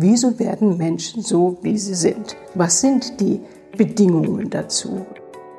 [0.00, 2.36] wieso werden Menschen so, wie sie sind?
[2.54, 3.40] Was sind die
[3.76, 5.04] Bedingungen dazu?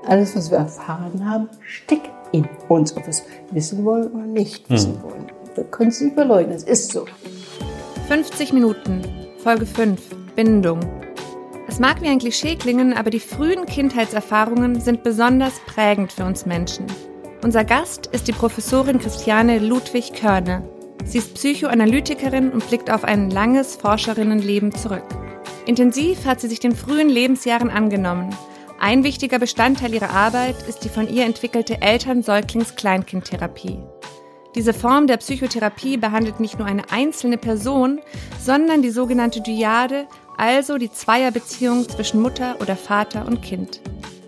[0.08, 4.70] Alles, was wir erfahren haben, steckt in uns, ob wir es wissen wollen oder nicht
[4.70, 5.04] wissen hm.
[5.04, 5.32] wollen.
[5.56, 7.06] Wir können es nicht verleugnen, es ist so.
[8.08, 9.02] 50 Minuten,
[9.38, 10.02] Folge 5,
[10.36, 10.80] Bindung.
[11.68, 16.46] Es mag wie ein Klischee klingen, aber die frühen Kindheitserfahrungen sind besonders prägend für uns
[16.46, 16.86] Menschen.
[17.44, 20.64] Unser Gast ist die Professorin Christiane Ludwig Körne.
[21.06, 25.04] Sie ist Psychoanalytikerin und blickt auf ein langes Forscherinnenleben zurück.
[25.66, 28.36] Intensiv hat sie sich den frühen Lebensjahren angenommen.
[28.80, 33.78] Ein wichtiger Bestandteil ihrer Arbeit ist die von ihr entwickelte Eltern-Säuglings-Kleinkindtherapie.
[34.56, 38.00] Diese Form der Psychotherapie behandelt nicht nur eine einzelne Person,
[38.40, 40.08] sondern die sogenannte Dyade,
[40.38, 43.82] also die Zweierbeziehung zwischen Mutter oder Vater und Kind.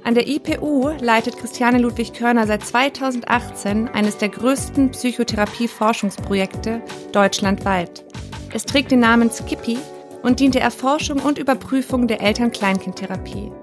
[0.06, 6.82] An der IPU leitet Christiane Ludwig Körner seit 2018 eines der größten Psychotherapie-Forschungsprojekte
[7.14, 8.04] deutschlandweit.
[8.54, 9.78] Es trägt den Namen Skippy
[10.22, 13.54] und dient der Erforschung und Überprüfung der Eltern-Kleinkindtherapie.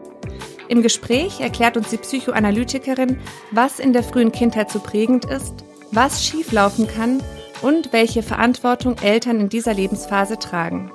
[0.69, 3.19] Im Gespräch erklärt uns die Psychoanalytikerin,
[3.51, 7.23] was in der frühen Kindheit so prägend ist, was schieflaufen kann
[7.61, 10.91] und welche Verantwortung Eltern in dieser Lebensphase tragen.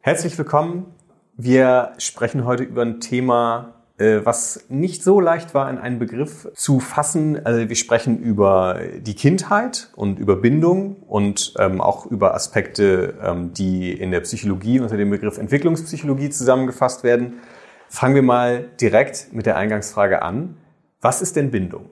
[0.00, 0.92] Herzlich willkommen
[1.36, 6.48] wir sprechen heute über ein Thema, äh, was nicht so leicht war, in einen Begriff
[6.54, 7.44] zu fassen.
[7.44, 13.52] Also wir sprechen über die Kindheit und über Bindung und ähm, auch über Aspekte, ähm,
[13.52, 17.40] die in der Psychologie unter dem Begriff Entwicklungspsychologie zusammengefasst werden.
[17.88, 20.56] Fangen wir mal direkt mit der Eingangsfrage an.
[21.00, 21.90] Was ist denn Bindung?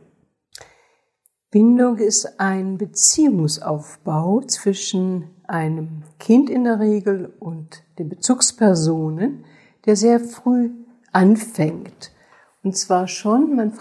[1.50, 9.44] Bindung ist ein Beziehungsaufbau zwischen einem Kind in der Regel und den Bezugspersonen,
[9.84, 10.70] der sehr früh
[11.12, 12.12] anfängt.
[12.62, 13.72] Und zwar schon, man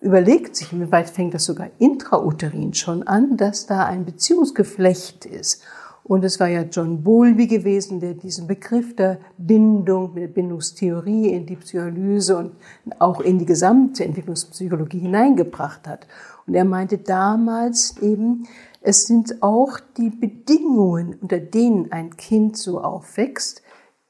[0.00, 5.62] überlegt sich, wie weit fängt das sogar intrauterin schon an, dass da ein Beziehungsgeflecht ist.
[6.04, 11.46] Und es war ja John Bowlby gewesen, der diesen Begriff der Bindung, der Bindungstheorie in
[11.46, 12.52] die Psychoanalyse und
[12.98, 16.06] auch in die gesamte Entwicklungspsychologie hineingebracht hat.
[16.46, 18.46] Und er meinte damals eben,
[18.86, 23.62] es sind auch die Bedingungen, unter denen ein Kind so aufwächst,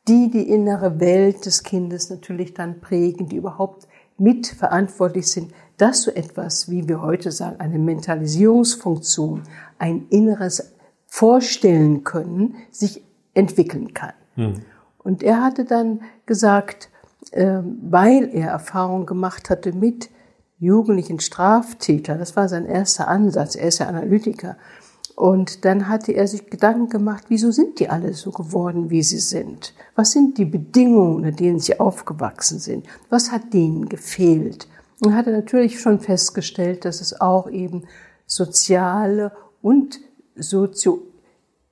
[0.09, 3.87] die die innere Welt des Kindes natürlich dann prägen, die überhaupt
[4.19, 9.45] mitverantwortlich sind, dass so etwas, wie wir heute sagen, eine Mentalisierungsfunktion,
[9.79, 10.75] ein inneres
[11.07, 14.15] Vorstellen können, sich entwickeln kann.
[14.35, 14.55] Hm.
[14.99, 16.91] Und er hatte dann gesagt,
[17.31, 20.11] äh, weil er Erfahrung gemacht hatte mit
[20.59, 22.17] jugendlichen Straftäter.
[22.17, 23.55] Das war sein erster Ansatz.
[23.57, 24.57] Er ist ja Analytiker.
[25.17, 29.21] Und dann hatte er sich Gedanken gemacht, wieso sind die alle so geworden, wie sie
[29.21, 29.73] sind?
[29.95, 32.87] Was sind die Bedingungen, unter denen sie aufgewachsen sind?
[33.11, 34.67] Was hat denen gefehlt?
[35.05, 37.85] Und hat er natürlich schon festgestellt, dass es auch eben
[38.27, 39.33] soziale
[39.63, 40.01] und
[40.35, 41.03] sozio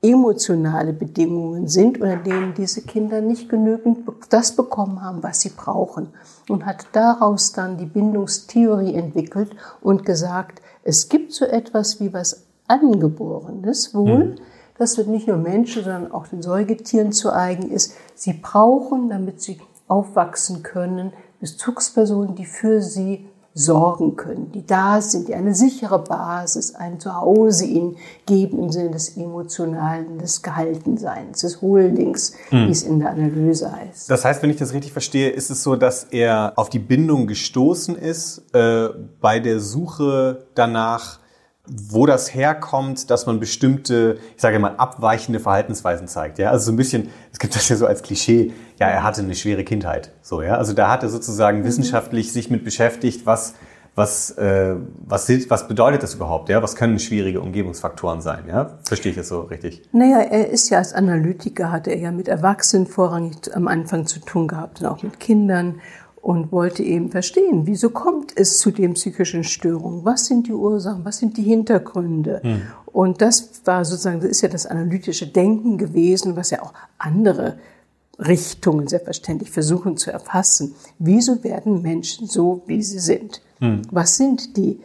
[0.03, 6.09] emotionale Bedingungen sind, unter denen diese Kinder nicht genügend das bekommen haben, was sie brauchen.
[6.49, 12.47] Und hat daraus dann die Bindungstheorie entwickelt und gesagt, es gibt so etwas wie was
[12.67, 14.35] Angeborenes wohl, mhm.
[14.77, 17.95] das wird nicht nur Menschen, sondern auch den Säugetieren zu eigen ist.
[18.17, 25.29] Sie brauchen, damit sie aufwachsen können, Bezugspersonen, die für sie sorgen können, die da sind,
[25.29, 31.61] die eine sichere Basis, ein Zuhause ihnen geben im Sinne des emotionalen, des Gehaltenseins, des
[31.61, 32.67] Holdings, hm.
[32.67, 34.11] wie es in der Analyse heißt.
[34.11, 37.27] Das heißt, wenn ich das richtig verstehe, ist es so, dass er auf die Bindung
[37.27, 38.89] gestoßen ist äh,
[39.21, 41.19] bei der Suche danach,
[41.67, 46.39] wo das herkommt, dass man bestimmte, ich sage mal, abweichende Verhaltensweisen zeigt.
[46.39, 49.23] Ja, also so ein bisschen, es gibt das ja so als Klischee, ja, er hatte
[49.23, 50.11] eine schwere Kindheit.
[50.23, 51.65] So, ja, also da hat er sozusagen mhm.
[51.65, 53.55] wissenschaftlich sich mit beschäftigt, was
[53.95, 54.75] was, äh,
[55.07, 56.49] was, was bedeutet das überhaupt?
[56.49, 56.63] Ja?
[56.63, 58.45] Was können schwierige Umgebungsfaktoren sein?
[58.49, 58.79] Ja?
[58.85, 59.83] Verstehe ich es so richtig?
[59.93, 64.21] Naja, er ist ja als Analytiker, hatte er ja mit Erwachsenen vorrangig am Anfang zu
[64.21, 65.81] tun gehabt und auch mit Kindern
[66.23, 70.05] und wollte eben verstehen, wieso kommt es zu den psychischen Störungen?
[70.05, 71.05] Was sind die Ursachen?
[71.05, 72.41] Was sind die Hintergründe?
[72.43, 72.63] Hm.
[72.87, 77.59] Und das war sozusagen, das ist ja das analytische Denken gewesen, was ja auch andere
[78.21, 80.77] Richtungen selbstverständlich versuchen zu erfassen.
[81.01, 83.43] Wieso werden Menschen so, wie sie sind?
[83.59, 83.83] Hm.
[83.91, 84.81] Was sind die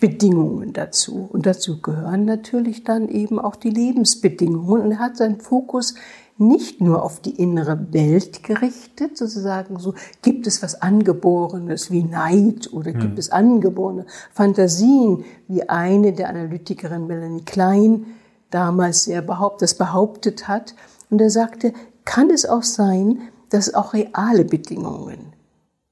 [0.00, 1.28] Bedingungen dazu?
[1.32, 4.86] Und dazu gehören natürlich dann eben auch die Lebensbedingungen.
[4.86, 5.94] Und er hat seinen Fokus
[6.36, 12.72] nicht nur auf die innere Welt gerichtet, sozusagen so, gibt es was Angeborenes wie Neid
[12.72, 13.00] oder hm.
[13.00, 18.06] gibt es angeborene Fantasien, wie eine der Analytikerin Melanie Klein
[18.50, 20.74] damals sehr behauptet, das behauptet hat.
[21.10, 21.72] Und er sagte,
[22.04, 25.32] kann es auch sein, dass auch reale Bedingungen,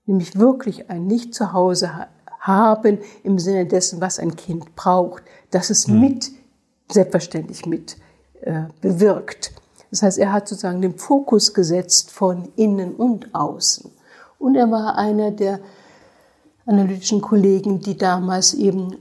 [0.07, 1.91] nämlich wirklich ein Nicht-Zuhause
[2.41, 6.01] haben im Sinne dessen, was ein Kind braucht, dass es hm.
[6.01, 6.33] mit,
[6.91, 7.97] selbstverständlich mit
[8.41, 9.53] äh, bewirkt.
[9.93, 13.91] Das heißt, er hat sozusagen den Fokus gesetzt von innen und außen.
[14.39, 15.61] Und er war einer der
[16.65, 18.97] analytischen Kollegen, die damals eben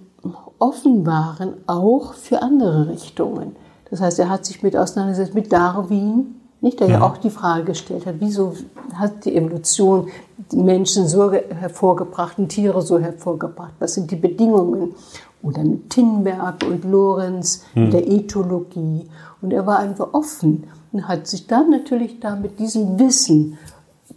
[0.60, 3.56] offen waren, auch für andere Richtungen.
[3.90, 7.00] Das heißt, er hat sich mit auseinandergesetzt mit Darwin, nicht, der ja.
[7.00, 8.54] ja auch die Frage gestellt hat, wieso
[8.94, 10.10] hat die Evolution
[10.52, 13.74] die Menschen so hervorgebracht und Tiere so hervorgebracht?
[13.80, 14.94] Was sind die Bedingungen?
[15.44, 17.92] Oder mit Tinberg und Lorenz, hm.
[17.92, 19.08] der Ethologie.
[19.42, 23.58] Und er war einfach offen und hat sich dann natürlich da mit diesem Wissen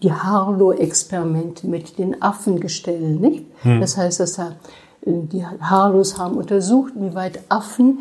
[0.03, 3.21] die Harlow-Experimente mit den Affen gestellt.
[3.21, 3.47] Nicht?
[3.63, 3.81] Hm.
[3.81, 4.57] Das heißt, dass er,
[5.07, 8.01] äh, die Harlows haben untersucht, wie weit Affen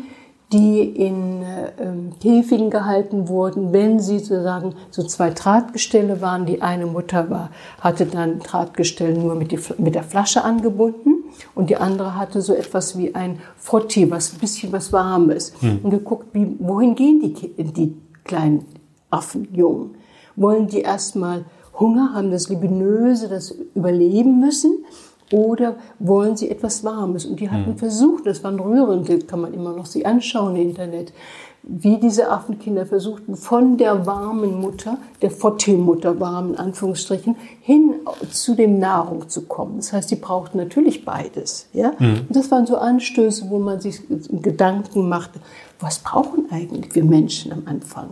[0.52, 1.72] die in äh,
[2.20, 6.46] Käfigen gehalten wurden, wenn sie sozusagen so zwei Drahtgestelle waren.
[6.46, 7.50] Die eine Mutter war,
[7.80, 11.23] hatte dann Drahtgestell nur mit, die, mit der Flasche angebunden
[11.54, 15.52] und die andere hatte so etwas wie ein Frotti, was ein bisschen was Warmes.
[15.60, 15.80] Hm.
[15.82, 18.64] Und geguckt, wie, wohin gehen die, die kleinen
[19.10, 19.94] Affenjungen?
[20.36, 21.44] Wollen die erstmal
[21.78, 24.84] Hunger haben, das Libinöse, das überleben müssen?
[25.32, 27.24] Oder wollen sie etwas Warmes?
[27.24, 27.78] Und die hatten mhm.
[27.78, 31.12] versucht, das waren rührende, kann man immer noch sich anschauen im Internet,
[31.66, 37.94] wie diese Affenkinder versuchten, von der warmen Mutter, der Fottelmutter warmen Anführungsstrichen, hin
[38.30, 39.76] zu dem Nahrung zu kommen.
[39.76, 41.68] Das heißt, die brauchten natürlich beides.
[41.72, 41.92] Ja?
[41.98, 42.26] Mhm.
[42.28, 45.40] Und das waren so Anstöße, wo man sich Gedanken machte,
[45.80, 48.10] was brauchen eigentlich wir Menschen am Anfang?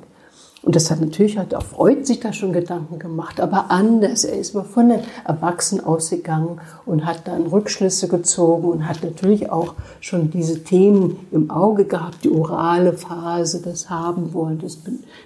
[0.62, 4.25] Und das hat natürlich, hat auch Freud sich da schon Gedanken gemacht, aber anders.
[4.25, 9.50] Er ist mal von den Erwachsenen ausgegangen und hat dann Rückschlüsse gezogen und hat natürlich
[9.50, 14.79] auch schon diese Themen im Auge gehabt, die orale Phase, das haben wollen, das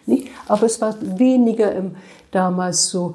[0.07, 0.29] nicht.
[0.49, 1.97] Aber es war weniger im,
[2.31, 3.15] damals so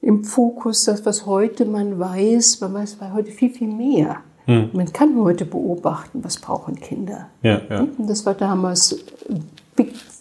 [0.00, 4.18] im Fokus, das, was heute man weiß, man weiß heute viel, viel mehr.
[4.44, 4.70] Hm.
[4.72, 7.26] Man kann heute beobachten, was brauchen Kinder.
[7.42, 7.80] Ja, ja.
[7.80, 8.96] Und das war damals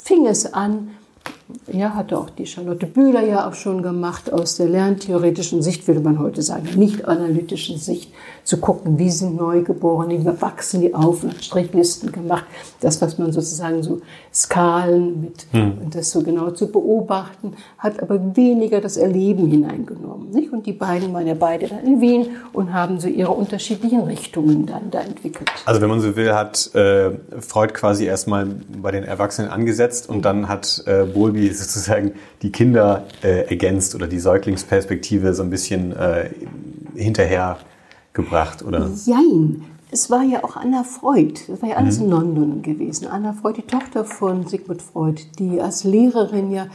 [0.07, 0.96] fing es an,
[1.71, 6.01] ja, hatte auch die Charlotte Bühler ja auch schon gemacht, aus der lerntheoretischen Sicht, würde
[6.01, 8.11] man heute sagen, nicht analytischen Sicht,
[8.47, 12.45] zu gucken, wie sind Neugeborene, wie wachsen die auf, und Strichlisten gemacht,
[12.79, 13.99] das, was man sozusagen so
[14.33, 15.77] Skalen mit, hm.
[15.83, 20.53] und das so genau zu beobachten, hat aber weniger das Erleben hineingenommen, nicht?
[20.53, 24.65] Und die beiden waren ja beide dann in Wien und haben so ihre unterschiedlichen Richtungen
[24.65, 25.51] dann da entwickelt.
[25.65, 28.45] Also wenn man so will, hat äh, Freud quasi erstmal
[28.81, 31.03] bei den Erwachsenen angesetzt und dann hat äh,
[31.37, 32.11] Bowlby sozusagen
[32.41, 36.29] die Kinder äh, ergänzt oder die Säuglingsperspektive so ein bisschen äh,
[36.95, 37.57] hinterher
[38.13, 38.89] gebracht, oder?
[39.05, 39.63] Jein.
[39.89, 42.05] Es war ja auch Anna Freud, das war ja alles mhm.
[42.05, 43.07] in London gewesen.
[43.07, 46.67] Anna Freud, die Tochter von Sigmund Freud, die als Lehrerin ja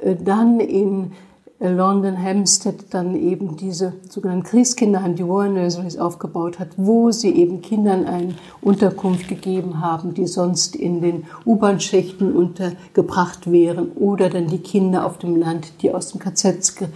[0.00, 1.12] äh, dann in
[1.60, 7.62] London Hampstead dann eben diese sogenannten Kriegskinderheim, die War Nurseries aufgebaut hat, wo sie eben
[7.62, 14.58] Kindern eine Unterkunft gegeben haben, die sonst in den U-Bahn-Schächten untergebracht wären oder dann die
[14.58, 16.88] Kinder auf dem Land, die aus dem KZ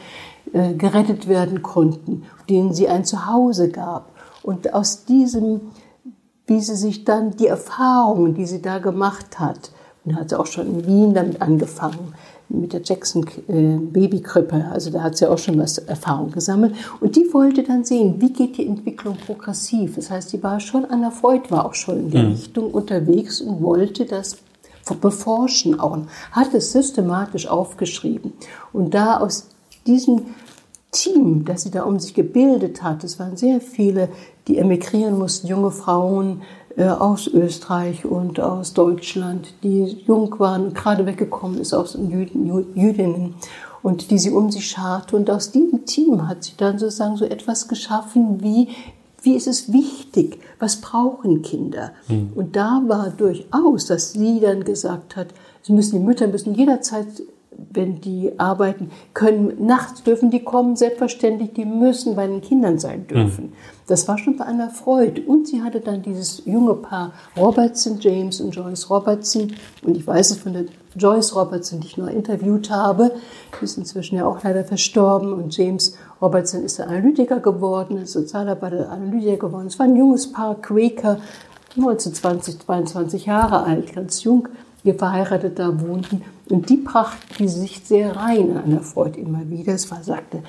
[0.52, 4.10] äh, gerettet werden konnten, denen sie ein Zuhause gab.
[4.42, 5.60] Und aus diesem,
[6.46, 9.70] wie sie sich dann die Erfahrungen, die sie da gemacht hat,
[10.04, 12.14] und hat sie auch schon in Wien damit angefangen,
[12.48, 16.74] mit der Jackson äh, Babykrippe, also da hat sie auch schon was Erfahrung gesammelt.
[17.00, 19.96] Und die wollte dann sehen, wie geht die Entwicklung progressiv.
[19.96, 22.28] Das heißt, die war schon, Anna Freud war auch schon in die mhm.
[22.28, 24.38] Richtung unterwegs und wollte das
[24.94, 25.98] beforschen auch,
[26.32, 28.32] hat es systematisch aufgeschrieben.
[28.72, 29.48] Und da aus
[29.86, 30.22] diesem
[30.90, 34.08] Team, das sie da um sich gebildet hat, es waren sehr viele,
[34.46, 36.42] die emigrieren mussten, junge Frauen
[36.86, 43.34] aus Österreich und aus Deutschland, die jung waren und gerade weggekommen ist aus Jüden, Jüdinnen
[43.82, 45.16] und die sie um sich scharte.
[45.16, 48.68] Und aus diesem Team hat sie dann sozusagen so etwas geschaffen wie
[49.22, 50.38] wie ist es wichtig?
[50.60, 51.92] Was brauchen Kinder?
[52.08, 52.32] Mhm.
[52.34, 55.28] Und da war durchaus, dass sie dann gesagt hat,
[55.62, 57.06] sie müssen, die Mütter müssen jederzeit
[57.58, 63.06] wenn die arbeiten, können, nachts dürfen die kommen, selbstverständlich, die müssen bei den Kindern sein
[63.06, 63.46] dürfen.
[63.46, 63.52] Mhm.
[63.88, 65.22] Das war schon bei Anna Freud.
[65.26, 69.52] Und sie hatte dann dieses junge Paar Robertson, James und Joyce Robertson.
[69.82, 73.12] Und ich weiß es von der Joyce Robertson, die ich noch interviewt habe.
[73.60, 75.32] Die ist inzwischen ja auch leider verstorben.
[75.32, 79.66] Und James Robertson ist der Analytiker geworden, ist Sozialarbeiter, Analytiker geworden.
[79.66, 81.18] Es war ein junges Paar, Quaker,
[81.74, 84.48] 19, 20, 22 Jahre alt, ganz jung
[84.82, 86.22] wir verheiratet da wohnten.
[86.50, 89.74] Und die brachte die Sicht sehr rein an der Freud immer wieder.
[89.74, 90.42] Es war, sagte,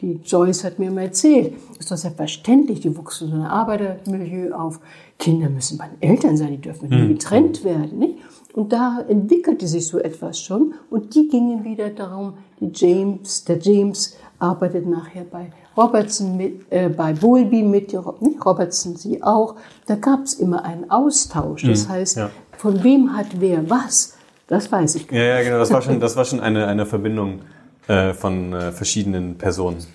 [0.00, 4.52] die Joyce hat mir mal erzählt, ist doch selbstverständlich, die wuchs in so einem Arbeitermilieu
[4.52, 4.80] auf.
[5.18, 7.08] Kinder müssen bei den Eltern sein, die dürfen nie hm.
[7.08, 7.98] getrennt werden.
[7.98, 8.18] Nicht?
[8.54, 10.74] Und da entwickelte sich so etwas schon.
[10.88, 16.88] Und die gingen wieder darum, die James, der James arbeitet nachher bei Robertson mit, äh,
[16.88, 19.56] bei Bowlby mit, nicht Robertson sie auch.
[19.86, 21.62] Da gab es immer einen Austausch.
[21.62, 22.30] Das hm, heißt, ja
[22.60, 24.16] von wem hat wer was.
[24.50, 25.10] Das weiß ich.
[25.12, 25.58] Ja, ja, genau.
[25.58, 27.42] Das war schon, das war schon eine, eine Verbindung
[27.86, 29.86] äh, von äh, verschiedenen Personen.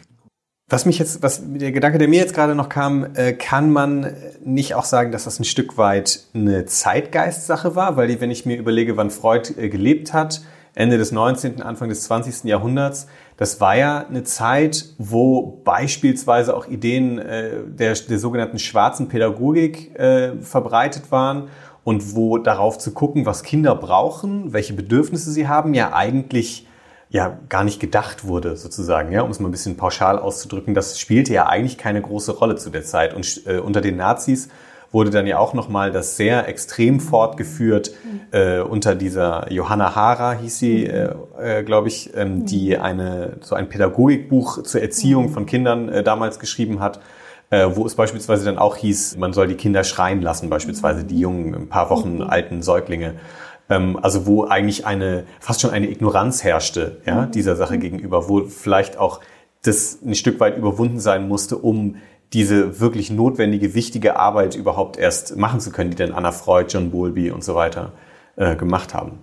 [0.70, 4.16] Was mich jetzt, was der Gedanke, der mir jetzt gerade noch kam, äh, kann man
[4.44, 7.98] nicht auch sagen, dass das ein Stück weit eine Zeitgeistsache war?
[7.98, 10.42] Weil wenn ich mir überlege, wann Freud äh, gelebt hat,
[10.74, 12.46] Ende des 19., Anfang des 20.
[12.46, 19.10] Jahrhunderts, das war ja eine Zeit, wo beispielsweise auch Ideen äh, der, der sogenannten schwarzen
[19.10, 21.50] Pädagogik äh, verbreitet waren
[21.86, 26.68] und wo darauf zu gucken, was Kinder brauchen, welche Bedürfnisse sie haben, ja eigentlich
[27.10, 30.74] ja gar nicht gedacht wurde, sozusagen, ja, um es mal ein bisschen pauschal auszudrücken.
[30.74, 33.14] Das spielte ja eigentlich keine große Rolle zu der Zeit.
[33.14, 34.50] Und äh, unter den Nazis
[34.92, 37.92] wurde dann ja auch nochmal das sehr extrem fortgeführt
[38.32, 43.54] äh, unter dieser Johanna Hara hieß sie, äh, äh, glaube ich, ähm, die eine so
[43.54, 47.00] ein Pädagogikbuch zur Erziehung von Kindern äh, damals geschrieben hat,
[47.64, 51.54] wo es beispielsweise dann auch hieß, man soll die Kinder schreien lassen, beispielsweise die jungen,
[51.56, 53.16] ein paar Wochen alten Säuglinge.
[53.70, 57.32] Ähm, also wo eigentlich eine, fast schon eine Ignoranz herrschte, ja, mhm.
[57.32, 59.22] dieser Sache gegenüber, wo vielleicht auch
[59.64, 61.98] das ein Stück weit überwunden sein musste, um
[62.34, 66.92] diese wirklich notwendige, wichtige Arbeit überhaupt erst machen zu können, die dann Anna Freud, John
[66.92, 67.94] Bowlby und so weiter
[68.36, 69.20] äh, gemacht haben.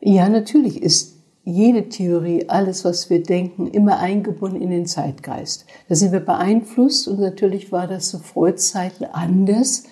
[0.00, 1.15] Ja, natürlich ist
[1.46, 5.64] jede Theorie, alles, was wir denken, immer eingebunden in den Zeitgeist.
[5.88, 9.84] Da sind wir beeinflusst und natürlich war das zu Freuds Zeiten anders.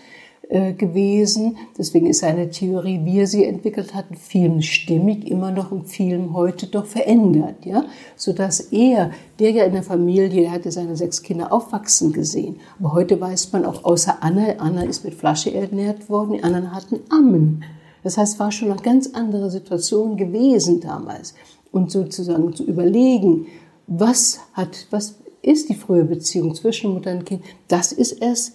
[0.50, 1.56] Äh, gewesen.
[1.78, 6.34] Deswegen ist seine Theorie, wie er sie entwickelt hat, vielen stimmig, immer noch in vielen
[6.34, 7.84] heute doch verändert, ja,
[8.14, 12.56] so dass er, der ja in der Familie, der hatte seine sechs Kinder aufwachsen gesehen,
[12.78, 16.75] aber heute weiß man auch außer Anna, Anna ist mit Flasche ernährt worden, die anderen
[16.75, 17.64] hatten Ammen.
[18.04, 21.34] Das heißt, war schon eine ganz andere Situation gewesen damals
[21.73, 23.46] und sozusagen zu überlegen,
[23.88, 28.54] was hat, was ist die frühe Beziehung zwischen Mutter und Kind, das ist erst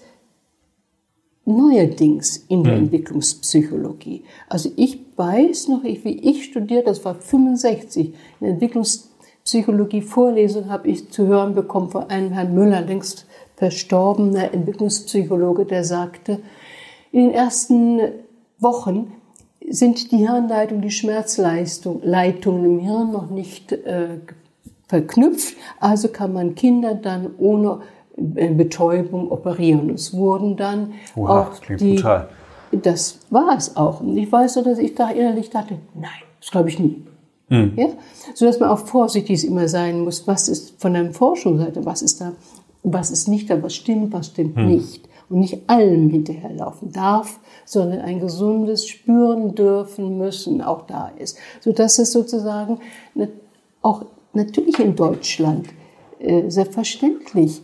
[1.46, 2.84] neuerdings in der mhm.
[2.84, 4.24] Entwicklungspsychologie.
[4.48, 10.88] Also ich weiß noch, wie ich studiert, das war 65, in der Entwicklungspsychologie Vorlesung habe
[10.88, 13.26] ich zu hören bekommen von einem Herrn Müller, längst
[13.56, 16.40] verstorbener Entwicklungspsychologe, der sagte,
[17.12, 18.00] in den ersten
[18.60, 19.12] Wochen
[19.70, 24.20] sind die Hirnleitung, die Schmerzleitungen im Hirn noch nicht äh,
[24.88, 27.82] verknüpft, also kann man Kinder dann ohne
[28.18, 29.92] Betäubung operieren.
[29.92, 32.30] Es wurden dann Oha, auch das die, brutal.
[32.72, 34.02] Das war es auch.
[34.02, 36.10] Und ich weiß so, dass ich da innerlich dachte, nein,
[36.40, 37.04] das glaube ich nie.
[37.50, 37.74] Mhm.
[37.76, 37.88] Ja?
[38.34, 42.22] So dass man auch vorsichtig immer sein muss, was ist von der Forschungsseite, was ist
[42.22, 42.34] da,
[42.84, 44.68] was ist nicht da, was stimmt, was stimmt mhm.
[44.68, 45.09] nicht.
[45.30, 51.38] Und nicht allem hinterherlaufen darf, sondern ein gesundes Spüren dürfen müssen auch da ist.
[51.60, 52.80] So dass es sozusagen
[53.82, 55.68] auch natürlich in Deutschland
[56.20, 57.62] äh, selbstverständlich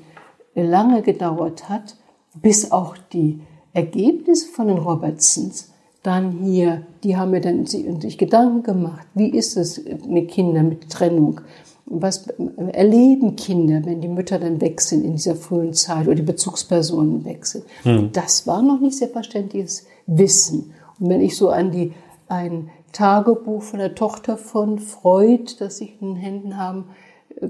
[0.53, 1.95] lange gedauert hat,
[2.35, 3.41] bis auch die
[3.73, 5.71] Ergebnisse von den Robertsons
[6.05, 10.89] dann hier, die haben mir dann sich Gedanken gemacht, wie ist es mit Kindern, mit
[10.89, 11.41] Trennung?
[11.87, 12.27] Was
[12.71, 17.25] erleben Kinder, wenn die Mütter dann weg sind in dieser frühen Zeit oder die Bezugspersonen
[17.25, 17.65] weg sind?
[17.83, 18.09] Hm.
[18.11, 20.73] Das war noch nicht selbstverständliches Wissen.
[20.99, 21.93] Und wenn ich so an die,
[22.27, 26.85] ein Tagebuch von der Tochter von Freud, das ich in den Händen haben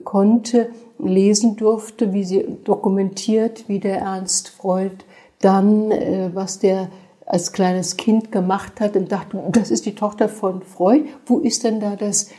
[0.03, 4.97] konnte, lesen durfte, wie sie dokumentiert, wie der Ernst Freud
[5.39, 6.89] dann, äh, was der
[7.25, 11.05] als kleines Kind gemacht hat und dachte, das ist die Tochter von Freud.
[11.25, 12.29] Wo ist denn da das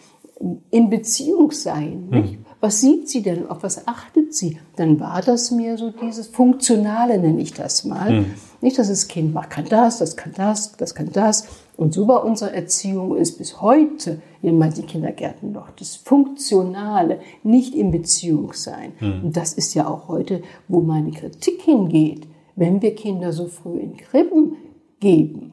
[0.71, 2.09] in Beziehung sein?
[2.11, 2.35] Nicht?
[2.35, 2.47] Hm.
[2.61, 3.49] Was sieht sie denn?
[3.49, 4.59] Auf was achtet sie?
[4.77, 8.09] Dann war das mir so dieses Funktionale, nenne ich das mal.
[8.09, 8.35] Hm.
[8.61, 11.47] Nicht, dass das Kind macht, kann das, das kann das, das kann das.
[11.77, 17.75] Und so war unsere Erziehung ist bis heute in manchen Kindergärten noch das Funktionale, nicht
[17.75, 18.93] in Beziehung sein.
[19.01, 19.27] Mhm.
[19.27, 22.27] Und das ist ja auch heute, wo meine Kritik hingeht.
[22.55, 24.57] Wenn wir Kinder so früh in Krippen
[25.01, 25.53] geben,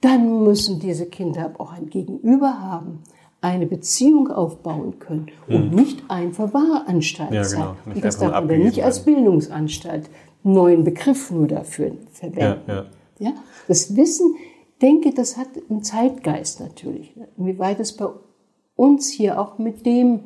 [0.00, 3.02] dann müssen diese Kinder auch ein Gegenüber haben,
[3.40, 5.74] eine Beziehung aufbauen können und mhm.
[5.74, 7.76] nicht ein Verwahranstalt ja, sein.
[7.84, 8.00] Genau.
[8.00, 10.10] Das darf man nicht als Bildungsanstalt
[10.42, 12.62] neuen Begriff nur dafür verwenden.
[12.66, 12.86] Ja, ja.
[13.18, 13.32] ja?
[13.68, 14.34] Das Wissen
[14.82, 17.14] denke, das hat einen Zeitgeist natürlich.
[17.36, 18.08] Inwieweit es bei
[18.76, 20.20] uns hier auch mit dem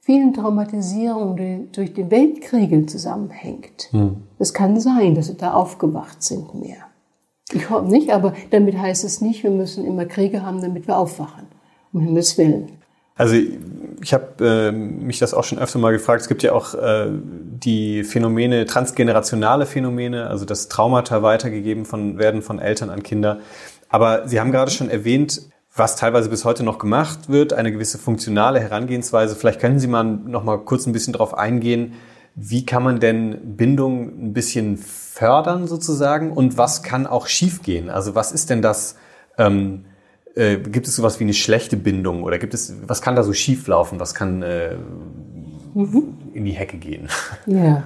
[0.00, 3.88] vielen Traumatisierungen die durch die Weltkriege zusammenhängt.
[3.90, 4.16] Hm.
[4.38, 6.78] Das kann sein, dass sie da aufgewacht sind mehr.
[7.52, 10.96] Ich hoffe nicht, aber damit heißt es nicht, wir müssen immer Kriege haben, damit wir
[10.96, 11.46] aufwachen.
[11.92, 12.78] Um Himmels Willen.
[13.14, 13.36] Also
[14.02, 16.22] ich habe äh, mich das auch schon öfter mal gefragt.
[16.22, 22.42] Es gibt ja auch äh, die Phänomene, transgenerationale Phänomene, also dass Traumata weitergegeben von, werden
[22.42, 23.40] von Eltern an Kinder.
[23.88, 25.42] Aber Sie haben gerade schon erwähnt,
[25.74, 29.36] was teilweise bis heute noch gemacht wird, eine gewisse funktionale Herangehensweise.
[29.36, 31.94] Vielleicht können Sie mal noch mal kurz ein bisschen darauf eingehen,
[32.34, 37.90] wie kann man denn Bindung ein bisschen fördern sozusagen und was kann auch schiefgehen?
[37.90, 38.96] Also was ist denn das,
[39.36, 39.84] ähm,
[40.34, 43.32] äh, gibt es sowas wie eine schlechte Bindung oder gibt es, was kann da so
[43.32, 44.00] schief laufen?
[44.00, 44.76] Was kann äh,
[45.74, 46.16] mhm.
[46.32, 47.08] in die Hecke gehen?
[47.46, 47.84] Ja.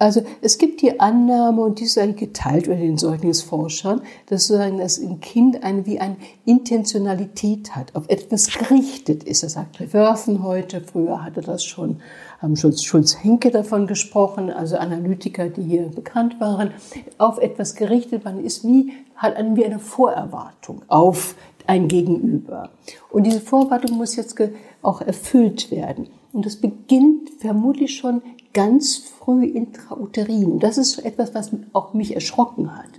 [0.00, 4.00] Also es gibt die Annahme, und die ist eigentlich geteilt unter den Säuglingsforschern,
[4.30, 9.42] dass sozusagen das ein Kind eine, wie eine Intentionalität hat, auf etwas gerichtet ist.
[9.42, 12.00] Das sagt Reversen heute, früher hatte das schon,
[12.40, 16.70] haben Schulz, Schulz-Henke davon gesprochen, also Analytiker, die hier bekannt waren,
[17.18, 21.34] auf etwas gerichtet, man ist wie, hat wie eine Vorerwartung auf
[21.68, 22.70] ein Gegenüber.
[23.10, 24.36] Und diese Vorerwartung muss jetzt
[24.82, 26.08] auch erfüllt werden.
[26.32, 30.58] Und das beginnt vermutlich schon ganz früh intrauterin.
[30.58, 32.90] Das ist etwas, was auch mich erschrocken hat.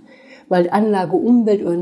[0.50, 1.78] Weil Anlage Umwelt oder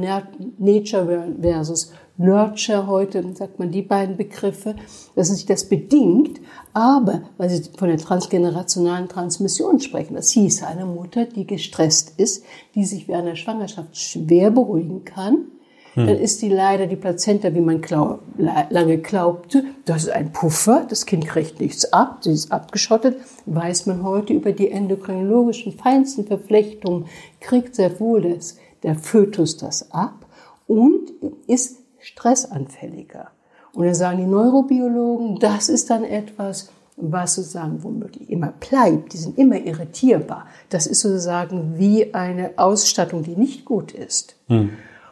[0.59, 4.75] Nature versus Nurture heute, sagt man die beiden Begriffe,
[5.15, 6.41] dass sich das bedingt.
[6.73, 12.43] Aber, weil Sie von der transgenerationalen Transmission sprechen, das hieß eine Mutter, die gestresst ist,
[12.75, 15.45] die sich während der Schwangerschaft schwer beruhigen kann,
[15.93, 16.07] hm.
[16.07, 20.85] dann ist die leider die Plazenta, wie man glaub, lange glaubte, das ist ein Puffer,
[20.89, 26.25] das Kind kriegt nichts ab, sie ist abgeschottet, weiß man heute über die endokrinologischen feinsten
[26.25, 27.05] Verflechtungen,
[27.39, 30.25] kriegt sehr wohl das, der Fötus das ab
[30.67, 31.11] und
[31.47, 33.31] ist stressanfälliger.
[33.73, 39.13] Und dann sagen die Neurobiologen, das ist dann etwas, was sozusagen womöglich immer bleibt.
[39.13, 40.47] Die sind immer irritierbar.
[40.69, 44.35] Das ist sozusagen wie eine Ausstattung, die nicht gut ist.
[44.47, 44.71] Hm.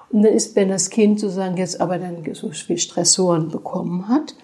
[0.10, 4.36] Und dann ist, wenn das Kind sozusagen jetzt aber dann so viel Stressoren bekommen hat,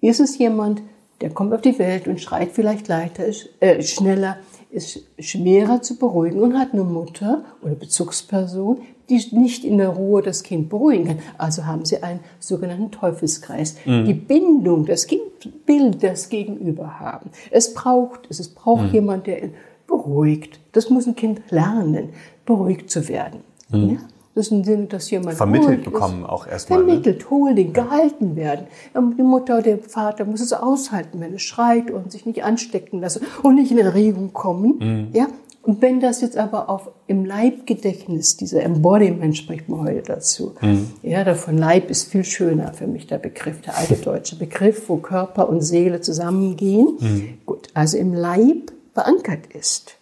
[0.00, 0.82] ist es jemand,
[1.20, 3.24] der kommt auf die Welt und schreit vielleicht leichter,
[3.60, 4.36] äh, schneller,
[4.70, 8.78] ist schwerer zu beruhigen und hat eine Mutter oder Bezugsperson,
[9.08, 11.18] die nicht in der Ruhe das Kind beruhigen kann.
[11.36, 13.76] Also haben sie einen sogenannten Teufelskreis.
[13.84, 14.04] Mhm.
[14.06, 15.22] Die Bindung, das Kind
[15.66, 17.30] will das Gegenüber haben.
[17.50, 18.92] Es braucht es, es braucht mhm.
[18.94, 19.50] jemand, der
[19.86, 20.58] beruhigt.
[20.72, 22.10] Das muss ein Kind lernen,
[22.46, 23.40] beruhigt zu werden.
[23.68, 23.90] Mhm.
[23.90, 23.98] Ja?
[24.34, 26.80] Das ist ein Sinn, dass jemand vermittelt bekommen auch erstmal.
[26.80, 26.86] Ne?
[26.86, 27.30] Vermittelt, ne?
[27.30, 28.66] holen, gehalten werden.
[28.94, 33.00] Die Mutter oder der Vater muss es aushalten, wenn es schreit und sich nicht anstecken
[33.00, 34.78] lassen und nicht in Erregung kommen.
[34.78, 35.08] Mhm.
[35.12, 35.26] Ja.
[35.62, 40.54] Und wenn das jetzt aber auf im Leibgedächtnis, dieser Embodiment spricht man heute dazu.
[40.60, 40.88] Mhm.
[41.02, 44.96] Ja, davon Leib ist viel schöner für mich der Begriff, der alte deutsche Begriff, wo
[44.96, 46.96] Körper und Seele zusammengehen.
[46.98, 47.38] Mhm.
[47.46, 49.94] Gut, also im Leib verankert ist,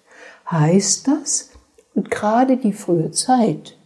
[0.51, 1.51] heißt das,
[1.95, 3.77] und gerade die frühe Zeit,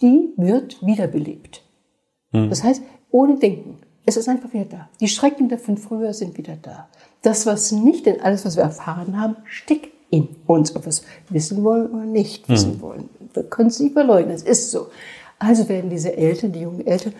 [0.00, 1.62] die wird wiederbelebt.
[2.32, 2.50] Mhm.
[2.50, 3.78] Das heißt, ohne Denken.
[4.06, 4.88] Es ist einfach wieder da.
[5.00, 6.88] Die Schrecken von früher sind wieder da.
[7.20, 11.02] Das, was nicht, denn alles, was wir erfahren haben, steckt in uns, ob wir es
[11.28, 12.80] wissen wollen oder nicht wissen mhm.
[12.80, 13.08] wollen.
[13.34, 14.86] Wir können es nicht verleugnen, es ist so.
[15.38, 17.12] Also werden diese Eltern, die jungen Eltern,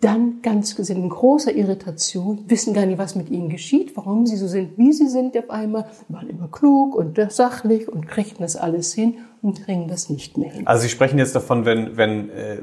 [0.00, 4.36] dann ganz sind in großer Irritation, wissen gar nicht, was mit ihnen geschieht, warum sie
[4.36, 8.56] so sind, wie sie sind auf einmal, waren immer klug und sachlich und kriegten das
[8.56, 10.66] alles hin und kriegen das nicht mehr hin.
[10.66, 12.58] Also Sie sprechen jetzt davon, wenn, wenn äh,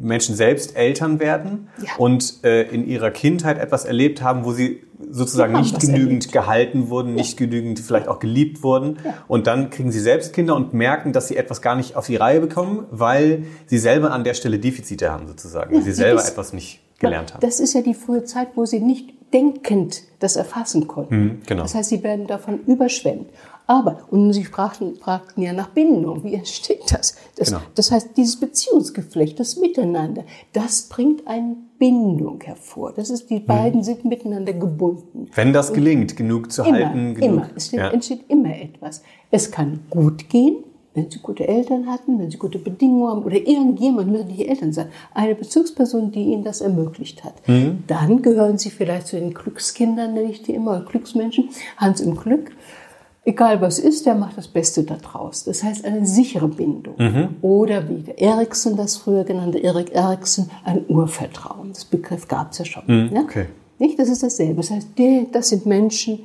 [0.00, 1.90] Menschen selbst Eltern werden ja.
[1.98, 6.32] und äh, in ihrer Kindheit etwas erlebt haben, wo sie sozusagen nicht genügend erlebt.
[6.32, 7.14] gehalten wurden, ja.
[7.16, 8.98] nicht genügend vielleicht auch geliebt wurden.
[9.26, 12.16] Und dann kriegen sie selbst Kinder und merken, dass sie etwas gar nicht auf die
[12.16, 16.30] Reihe bekommen, weil sie selber an der Stelle Defizite haben sozusagen, weil sie selber ist,
[16.30, 17.40] etwas nicht gelernt haben.
[17.40, 21.16] Das ist ja die frühe Zeit, wo sie nicht denkend das erfassen konnten.
[21.16, 21.62] Mhm, genau.
[21.62, 23.28] Das heißt, sie werden davon überschwemmt.
[23.66, 27.16] Aber, und Sie fragten, fragten ja nach Bindung, wie entsteht das?
[27.36, 27.60] Das, genau.
[27.74, 32.92] das heißt, dieses Beziehungsgeflecht, das Miteinander, das bringt eine Bindung hervor.
[32.94, 33.84] Das ist, die beiden mhm.
[33.84, 35.28] sind miteinander gebunden.
[35.34, 37.14] Wenn das gelingt, und genug zu immer, halten.
[37.14, 37.90] Genug, immer, es ja.
[37.90, 39.02] entsteht immer etwas.
[39.30, 40.58] Es kann gut gehen,
[40.94, 44.72] wenn sie gute Eltern hatten, wenn sie gute Bedingungen haben oder irgendjemand, müssen die Eltern
[44.72, 47.34] sein, eine Bezugsperson, die ihnen das ermöglicht hat.
[47.46, 47.84] Mhm.
[47.86, 52.52] Dann gehören sie vielleicht zu den Glückskindern, nenne ich die immer, Glücksmenschen, Hans im Glück
[53.26, 55.44] egal was ist, der macht das Beste daraus.
[55.44, 56.94] Das heißt eine sichere Bindung.
[56.96, 57.28] Mhm.
[57.42, 61.72] Oder wie der Erikson das früher genannte, Erik Erikson, ein Urvertrauen.
[61.72, 62.84] Das Begriff gab es ja schon.
[62.86, 63.10] Mhm.
[63.14, 63.20] Ja?
[63.22, 63.46] Okay.
[63.78, 63.98] Nicht?
[63.98, 64.56] Das ist dasselbe.
[64.56, 66.20] Das heißt, die, das sind Menschen,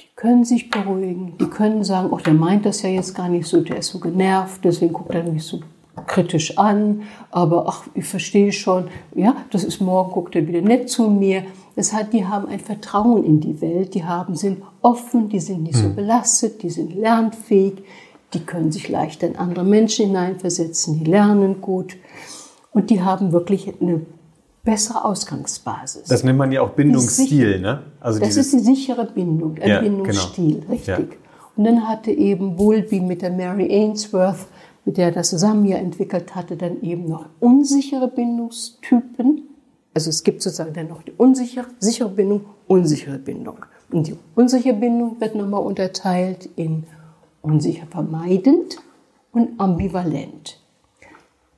[0.00, 3.46] die können sich beruhigen, die können sagen, oh, der meint das ja jetzt gar nicht
[3.46, 5.60] so, der ist so genervt, deswegen guckt er mich so
[6.06, 10.90] kritisch an, aber ach, ich verstehe schon, ja, das ist morgen, guckt er wieder nett
[10.90, 11.44] zu mir.
[11.74, 15.62] Das heißt, die haben ein Vertrauen in die Welt, die haben, sind offen, die sind
[15.62, 15.96] nicht so hm.
[15.96, 17.82] belastet, die sind lernfähig,
[18.34, 21.96] die können sich leichter in andere Menschen hineinversetzen, die lernen gut
[22.72, 24.02] und die haben wirklich eine
[24.64, 26.04] bessere Ausgangsbasis.
[26.04, 27.84] Das nennt man ja auch Bindungsstil, ne?
[28.00, 30.70] Also das ist die sichere Bindung, ein ja, Bindungsstil, genau.
[30.72, 30.88] richtig.
[30.88, 31.16] Ja.
[31.56, 34.46] Und dann hatte eben Bowlby mit der Mary Ainsworth,
[34.86, 39.42] mit der er das zusammen ja entwickelt hatte, dann eben noch unsichere Bindungstypen.
[39.92, 43.58] Also es gibt sozusagen dann noch die unsichere, sichere Bindung, unsichere Bindung.
[43.90, 46.84] Und die unsichere Bindung wird nochmal unterteilt in
[47.42, 48.78] unsicher vermeidend
[49.32, 50.60] und ambivalent.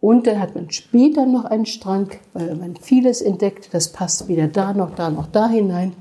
[0.00, 4.48] Und dann hat man später noch einen Strang, weil man vieles entdeckt, das passt wieder
[4.48, 5.92] da noch, da noch, da hinein,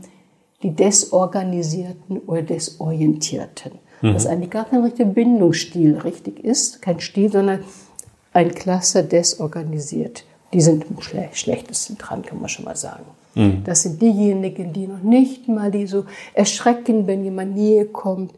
[0.64, 3.74] die Desorganisierten oder Desorientierten.
[4.02, 4.16] Mhm.
[4.16, 7.64] Was eigentlich gar kein richtiger Bindungsstil richtig ist, kein Stil, sondern
[8.34, 10.26] ein Cluster desorganisiert.
[10.54, 13.06] Die sind am schlechtesten dran, kann man schon mal sagen.
[13.36, 13.64] Mhm.
[13.66, 18.34] Das sind diejenigen, die noch nicht mal, die so erschrecken, wenn jemand näher kommt,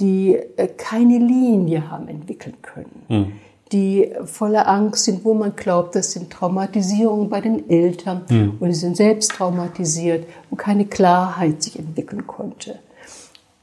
[0.00, 3.02] die äh, keine Linie haben entwickeln können.
[3.08, 3.32] Mhm
[3.72, 8.56] die voller Angst sind, wo man glaubt, das sind Traumatisierungen bei den Eltern mhm.
[8.60, 12.78] oder sie sind selbst traumatisiert, wo keine Klarheit sich entwickeln konnte.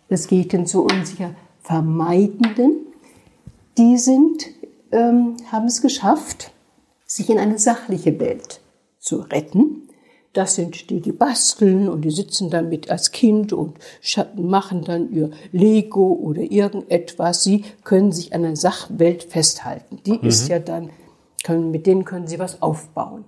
[0.10, 2.88] Das geht den so unsicher Vermeidenden.
[3.78, 4.46] Die sind,
[4.91, 6.52] ähm, haben es geschafft,
[7.06, 8.62] sich in eine sachliche Welt
[9.00, 9.86] zu retten
[10.36, 13.78] das sind die, die basteln und die sitzen dann mit als Kind und
[14.36, 17.44] machen dann ihr Lego oder irgendetwas.
[17.44, 20.00] Sie können sich an der Sachwelt festhalten.
[20.06, 20.28] Die mhm.
[20.28, 20.89] ist ja dann,
[21.44, 23.24] können, mit denen können sie was aufbauen.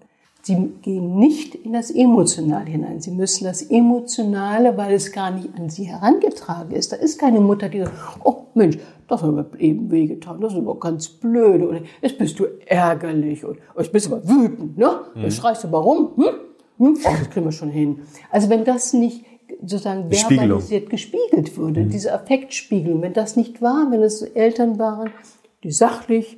[0.48, 3.02] Sie gehen nicht in das Emotionale hinein.
[3.02, 6.94] Sie müssen das Emotionale, weil es gar nicht an sie herangetragen ist.
[6.94, 7.92] Da ist keine Mutter, die sagt,
[8.24, 8.78] oh Mensch,
[9.10, 11.68] das hat mir eben wehgetan, das ist aber ganz blöde.
[11.68, 15.02] Oder jetzt bist du ärgerlich und jetzt bist du aber wütend, ne?
[15.16, 16.24] Jetzt schreist du aber rum, hm?
[16.78, 16.98] Hm?
[17.04, 18.04] Oh, das kriegen wir schon hin.
[18.32, 19.26] Also wenn das nicht
[19.62, 21.90] sozusagen verbalisiert gespiegelt würde, mhm.
[21.90, 25.12] diese Affektspiegelung, wenn das nicht war, wenn es Eltern waren,
[25.66, 26.38] die sachlich,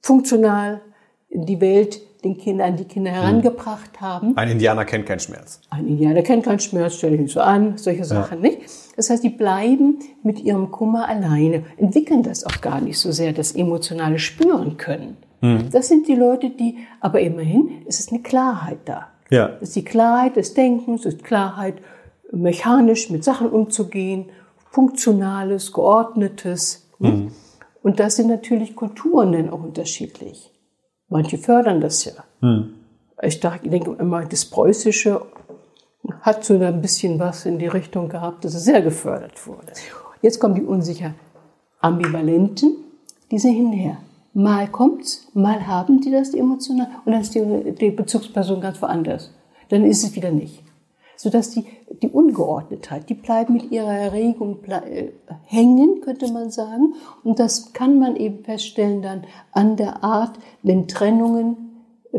[0.00, 0.80] funktional
[1.28, 3.16] in die Welt den Kindern, die Kinder mhm.
[3.16, 4.36] herangebracht haben.
[4.36, 5.60] Ein Indianer kennt keinen Schmerz.
[5.70, 8.48] Ein Indianer kennt keinen Schmerz, stell dich nicht so an, solche Sachen ja.
[8.48, 8.62] nicht.
[8.96, 13.32] Das heißt, die bleiben mit ihrem Kummer alleine, entwickeln das auch gar nicht so sehr,
[13.32, 15.16] das emotionale Spüren können.
[15.40, 15.68] Mhm.
[15.70, 19.08] Das sind die Leute, die, aber immerhin, es ist eine Klarheit da.
[19.30, 19.48] Ja.
[19.48, 21.74] Das ist die Klarheit des Denkens, ist Klarheit,
[22.32, 24.26] mechanisch mit Sachen umzugehen,
[24.70, 26.88] funktionales, geordnetes.
[26.98, 27.10] Ne?
[27.10, 27.32] Mhm.
[27.82, 30.50] Und das sind natürlich Kulturen dann auch unterschiedlich.
[31.14, 32.12] Manche fördern das ja.
[32.40, 32.74] Mhm.
[33.22, 35.22] Ich denke immer, das Preußische
[36.22, 39.74] hat so ein bisschen was in die Richtung gehabt, dass es sehr gefördert wurde.
[40.22, 41.14] Jetzt kommen die unsicher
[41.80, 42.78] Ambivalenten,
[43.30, 43.98] diese hinher.
[44.32, 48.82] Mal kommt's, mal haben die das die emotional und dann ist die, die Bezugsperson ganz
[48.82, 49.32] woanders.
[49.68, 50.63] Dann ist es wieder nicht.
[51.16, 51.64] Sodass die,
[52.02, 55.08] die Ungeordnetheit, die bleibt mit ihrer Erregung äh,
[55.44, 56.94] hängen, könnte man sagen.
[57.22, 61.64] Und das kann man eben feststellen dann an der Art, wenn Trennungen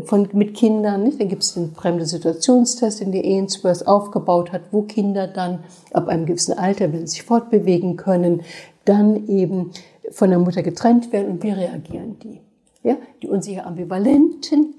[0.04, 1.20] von, mit Kindern, nicht?
[1.20, 5.60] Da gibt es den fremde Situationstest, den die Ainsworth aufgebaut hat, wo Kinder dann
[5.92, 8.42] ab einem gewissen Alter, wenn sie sich fortbewegen können,
[8.84, 9.70] dann eben
[10.10, 12.40] von der Mutter getrennt werden und wie reagieren die?
[12.82, 14.74] Ja, die unsicher Ambivalenten,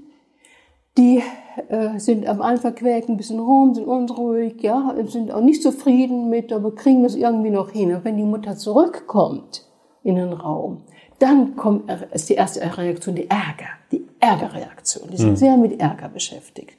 [0.97, 1.21] die
[1.69, 6.29] äh, sind am Anfang quäken ein bisschen rum, sind unruhig, ja, sind auch nicht zufrieden
[6.29, 7.93] mit, aber kriegen das irgendwie noch hin.
[7.93, 9.65] Und wenn die Mutter zurückkommt
[10.03, 10.83] in den Raum,
[11.19, 15.09] dann kommt, ist die erste Reaktion die Ärger, die Ärgerreaktion.
[15.11, 15.35] Die sind mhm.
[15.37, 16.77] sehr mit Ärger beschäftigt.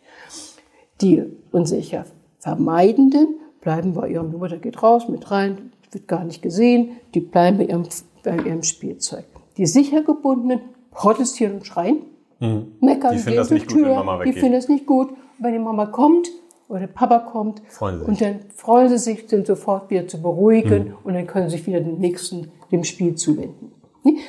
[1.00, 2.04] Die unsicher
[2.38, 7.20] Vermeidenden bleiben bei ihrem, die Mutter geht raus, mit rein, wird gar nicht gesehen, die
[7.20, 7.84] bleiben bei ihrem
[8.22, 9.24] bei ihrem Spielzeug.
[9.56, 10.60] Die sicher gebundenen
[10.90, 12.02] protestieren und schreien,
[12.40, 12.72] mhm.
[12.80, 14.34] meckern, die finden das nicht Tür, gut, wenn Mama weggeht.
[14.34, 15.08] Die finden das nicht gut.
[15.38, 16.28] wenn die Mama kommt
[16.68, 20.94] oder Papa kommt und dann freuen sie sich, sind sofort wieder zu beruhigen mhm.
[21.04, 23.72] und dann können sie sich wieder dem nächsten, dem Spiel zuwenden.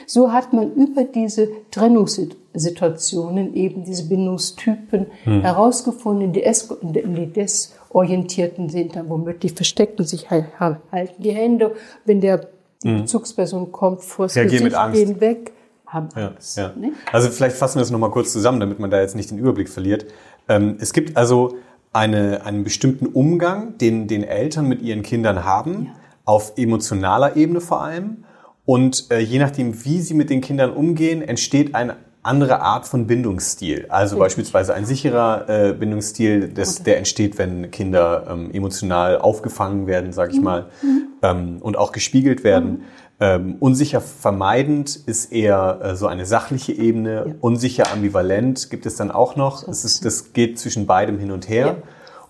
[0.06, 5.42] So hat man über diese Trennungssituationen eben diese Bindungstypen mhm.
[5.42, 6.34] herausgefunden.
[6.34, 11.76] Die, es die Desorientierten sind dann womöglich verstecken sich, halten die Hände.
[12.06, 12.48] Wenn der
[12.84, 13.02] mhm.
[13.02, 15.54] Bezugsperson kommt vors ja, Gesicht, gehen weg,
[15.90, 16.58] haben ja, Angst.
[16.58, 16.72] Ja.
[16.76, 16.94] Ne?
[17.12, 19.70] Also vielleicht fassen wir es nochmal kurz zusammen, damit man da jetzt nicht den Überblick
[19.70, 20.06] verliert.
[20.48, 21.58] Ähm, es gibt also
[21.92, 25.92] eine, einen bestimmten Umgang, den, den Eltern mit ihren Kindern haben, ja.
[26.26, 28.24] auf emotionaler Ebene vor allem.
[28.66, 33.08] Und äh, je nachdem, wie sie mit den Kindern umgehen, entsteht ein andere Art von
[33.08, 33.88] Bindungsstil.
[33.90, 34.20] Also Richtig.
[34.20, 40.34] beispielsweise ein sicherer äh, Bindungsstil, das, der entsteht, wenn Kinder ähm, emotional aufgefangen werden, sage
[40.34, 40.44] ich mhm.
[40.44, 41.08] mal, mhm.
[41.24, 42.70] ähm, und auch gespiegelt werden.
[42.70, 42.84] Mhm.
[43.22, 47.26] Ähm, unsicher vermeidend ist eher äh, so eine sachliche Ebene.
[47.28, 47.36] Ja.
[47.42, 49.66] Unsicher ambivalent gibt es dann auch noch.
[49.66, 51.66] Das, ist, das geht zwischen beidem hin und her.
[51.66, 51.76] Ja.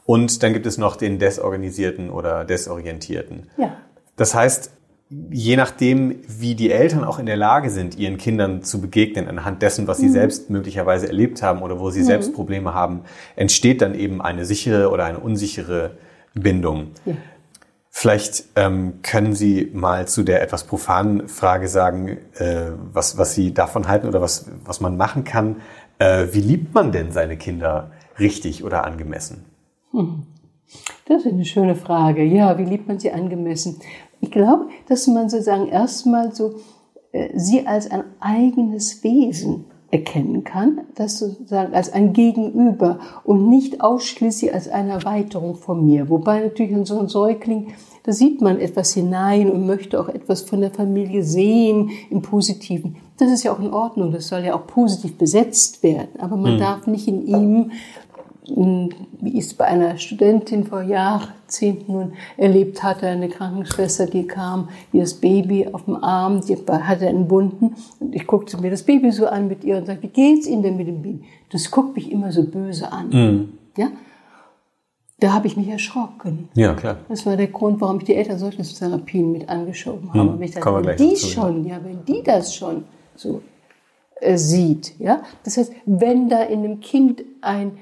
[0.05, 3.49] Und dann gibt es noch den desorganisierten oder desorientierten.
[3.57, 3.77] Ja.
[4.15, 4.71] Das heißt,
[5.29, 9.61] je nachdem, wie die Eltern auch in der Lage sind, ihren Kindern zu begegnen, anhand
[9.61, 10.13] dessen, was sie mhm.
[10.13, 12.05] selbst möglicherweise erlebt haben oder wo sie mhm.
[12.05, 13.01] selbst Probleme haben,
[13.35, 15.91] entsteht dann eben eine sichere oder eine unsichere
[16.33, 16.87] Bindung.
[17.05, 17.13] Ja.
[17.89, 23.53] Vielleicht ähm, können Sie mal zu der etwas profanen Frage sagen, äh, was, was Sie
[23.53, 25.57] davon halten oder was, was man machen kann.
[25.97, 29.45] Äh, wie liebt man denn seine Kinder richtig oder angemessen?
[29.91, 30.23] Hm.
[31.05, 32.23] Das ist eine schöne Frage.
[32.23, 33.81] Ja, wie liebt man sie angemessen?
[34.21, 36.59] Ich glaube, dass man sozusagen erstmal so
[37.11, 43.81] äh, sie als ein eigenes Wesen erkennen kann, das sozusagen als ein Gegenüber und nicht
[43.81, 46.09] ausschließlich als eine Erweiterung von mir.
[46.09, 47.73] Wobei natürlich in so einem Säugling,
[48.03, 52.97] da sieht man etwas hinein und möchte auch etwas von der Familie sehen im Positiven.
[53.17, 56.19] Das ist ja auch in Ordnung, das soll ja auch positiv besetzt werden.
[56.19, 56.59] Aber man hm.
[56.59, 57.71] darf nicht in ihm
[58.55, 64.69] wie ich es bei einer Studentin vor Jahrzehnten nun erlebt hatte, eine Krankenschwester, die kam,
[64.91, 68.83] wie das Baby auf dem Arm, die hatte einen Bunden und ich guckte mir das
[68.83, 71.23] Baby so an mit ihr und sagte, wie geht's Ihnen denn mit dem Baby?
[71.51, 73.09] Das guckt mich immer so böse an.
[73.09, 73.53] Mhm.
[73.77, 73.89] Ja?
[75.19, 76.47] Da habe ich mich erschrocken.
[76.53, 76.97] Ja, klar.
[77.09, 80.31] Das war der Grund, warum ich die Elternsäuglingstherapien mit angeschoben habe.
[80.31, 80.51] Mhm.
[80.51, 82.85] Dachte, wenn die schon, ja, wenn die das schon
[83.15, 83.41] so
[84.21, 87.77] äh, sieht, ja, das heißt, wenn da in einem Kind ein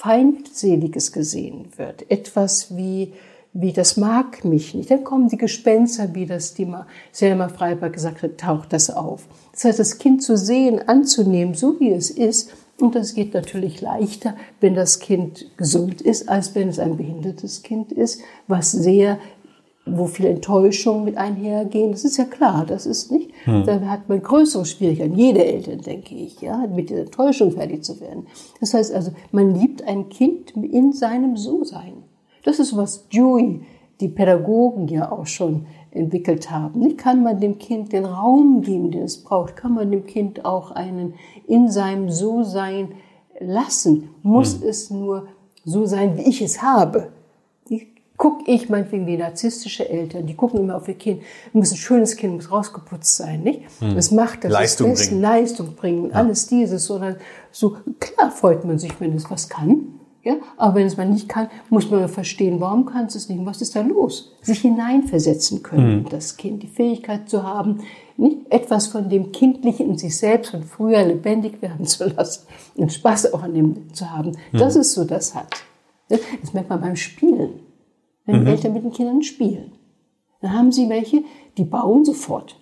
[0.00, 3.12] Feindseliges gesehen wird, etwas wie,
[3.52, 6.66] wie das mag mich nicht, dann kommen die Gespenster, wie das die
[7.12, 9.26] Selma Freiberg gesagt hat, taucht das auf.
[9.52, 13.82] Das heißt, das Kind zu sehen, anzunehmen, so wie es ist, und das geht natürlich
[13.82, 19.18] leichter, wenn das Kind gesund ist, als wenn es ein behindertes Kind ist, was sehr
[19.96, 21.92] wo viel Enttäuschung mit einhergehen.
[21.92, 23.30] Das ist ja klar, das ist nicht.
[23.44, 23.64] Hm.
[23.66, 28.00] Da hat man größere Schwierigkeiten, jede Eltern, denke ich, ja, mit der Enttäuschung fertig zu
[28.00, 28.26] werden.
[28.60, 32.04] Das heißt also, man liebt ein Kind in seinem So-Sein.
[32.44, 33.62] Das ist, was Dewey,
[34.00, 36.80] die Pädagogen ja auch schon entwickelt haben.
[36.80, 40.44] Nicht kann man dem Kind den Raum geben, den es braucht, kann man dem Kind
[40.44, 41.14] auch einen
[41.46, 42.92] in seinem So-Sein
[43.40, 44.10] lassen.
[44.22, 44.68] Muss hm.
[44.68, 45.28] es nur
[45.64, 47.10] so sein, wie ich es habe
[48.20, 51.22] guck ich meinetwegen wie narzisstische Eltern, die gucken immer auf ihr Kind,
[51.54, 53.62] muss ein schönes Kind, muss rausgeputzt sein, nicht?
[53.78, 53.94] Hm.
[53.94, 55.22] Das macht das Leistung ist bringen.
[55.22, 56.16] Leistung bringen, ja.
[56.16, 57.16] alles dieses, sondern
[57.50, 59.86] so, klar freut man sich, wenn es was kann,
[60.22, 60.34] ja?
[60.58, 63.42] Aber wenn es man nicht kann, muss man verstehen, warum kannst du es nicht?
[63.46, 64.36] Was ist da los?
[64.42, 66.08] Sich hineinversetzen können, hm.
[66.10, 67.78] das Kind, die Fähigkeit zu haben,
[68.18, 72.92] nicht etwas von dem Kindlichen in sich selbst von früher lebendig werden zu lassen und
[72.92, 74.32] Spaß auch an dem zu haben.
[74.50, 74.60] Hm.
[74.60, 75.48] Das ist so das hat.
[76.10, 77.69] Das merkt man beim Spielen
[78.26, 78.46] wenn mhm.
[78.46, 79.72] Eltern mit den Kindern spielen.
[80.40, 81.22] Dann haben sie welche,
[81.58, 82.56] die bauen sofort.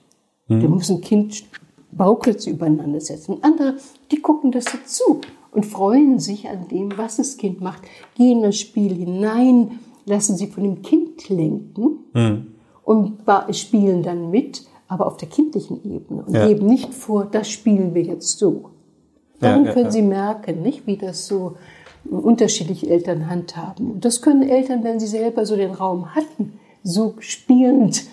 [0.49, 0.61] Mhm.
[0.61, 1.44] Da muss ein Kind
[1.90, 3.38] Bauklötze übereinander setzen.
[3.42, 3.77] andere,
[4.11, 5.21] die gucken das dazu
[5.53, 7.83] und freuen sich an dem, was das Kind macht,
[8.14, 12.47] gehen in das Spiel hinein, lassen sich von dem Kind lenken mhm.
[12.85, 16.47] und spielen dann mit, aber auf der kindlichen Ebene und ja.
[16.47, 18.71] geben nicht vor, das spielen wir jetzt so.
[19.40, 21.57] Dann ja, ja, können sie merken, nicht, wie das so
[22.05, 23.93] unterschiedliche Eltern handhaben.
[23.93, 28.05] Und das können Eltern, wenn sie selber so den Raum hatten, so spielend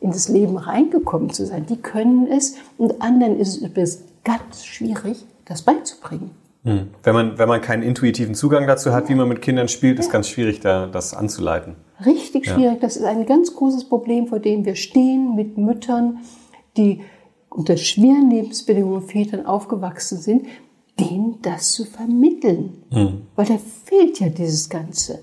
[0.00, 5.24] in das Leben reingekommen zu sein, die können es und anderen ist es ganz schwierig,
[5.44, 6.30] das beizubringen.
[6.64, 6.88] Hm.
[7.02, 10.10] Wenn man, wenn man keinen intuitiven Zugang dazu hat, wie man mit Kindern spielt, ist
[10.10, 11.76] ganz schwierig, da, das anzuleiten.
[12.04, 12.74] Richtig schwierig.
[12.74, 12.80] Ja.
[12.80, 16.20] Das ist ein ganz großes Problem, vor dem wir stehen mit Müttern,
[16.76, 17.02] die
[17.50, 20.46] unter schweren Lebensbedingungen Vätern aufgewachsen sind,
[20.98, 22.84] denen das zu vermitteln.
[22.90, 23.22] Mhm.
[23.36, 25.20] Weil da fehlt ja dieses Ganze.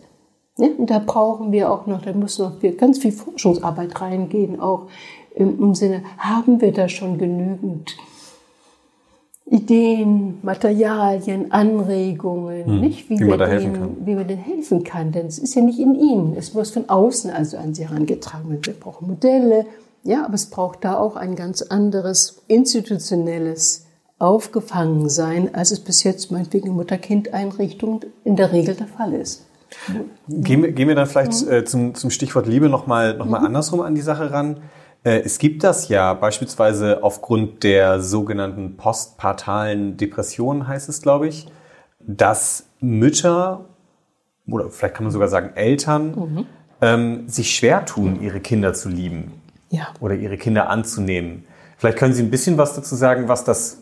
[0.58, 4.88] Ja, und da brauchen wir auch noch, da muss noch ganz viel Forschungsarbeit reingehen, auch
[5.34, 7.96] im, Sinne, haben wir da schon genügend
[9.46, 13.10] Ideen, Materialien, Anregungen, hm, nicht?
[13.10, 13.98] Wie, wie, man da helfen kann.
[14.06, 15.12] wie man denen helfen kann.
[15.12, 16.36] Denn es ist ja nicht in ihnen.
[16.38, 18.66] Es muss von außen also an sie herangetragen werden.
[18.66, 19.66] Wir brauchen Modelle,
[20.04, 23.86] ja, aber es braucht da auch ein ganz anderes institutionelles
[24.22, 29.48] aufgefangen sein, als es bis jetzt meinetwegen in Mutter-Kind-Einrichtungen in der Regel der Fall ist.
[30.28, 31.52] Gehen wir, gehen wir dann vielleicht mhm.
[31.52, 33.48] äh, zum, zum Stichwort Liebe nochmal noch mal mhm.
[33.48, 34.58] andersrum an die Sache ran.
[35.04, 41.48] Äh, es gibt das ja beispielsweise aufgrund der sogenannten postpartalen Depression, heißt es, glaube ich,
[42.00, 43.66] dass Mütter
[44.48, 46.46] oder vielleicht kann man sogar sagen Eltern mhm.
[46.82, 49.32] ähm, sich schwer tun, ihre Kinder zu lieben
[49.70, 49.88] ja.
[50.00, 51.46] oder ihre Kinder anzunehmen.
[51.82, 53.80] Vielleicht können Sie ein bisschen was dazu sagen, was das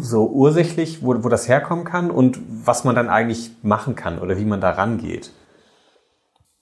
[0.00, 4.36] so ursächlich, wo, wo das herkommen kann und was man dann eigentlich machen kann oder
[4.36, 5.30] wie man da rangeht.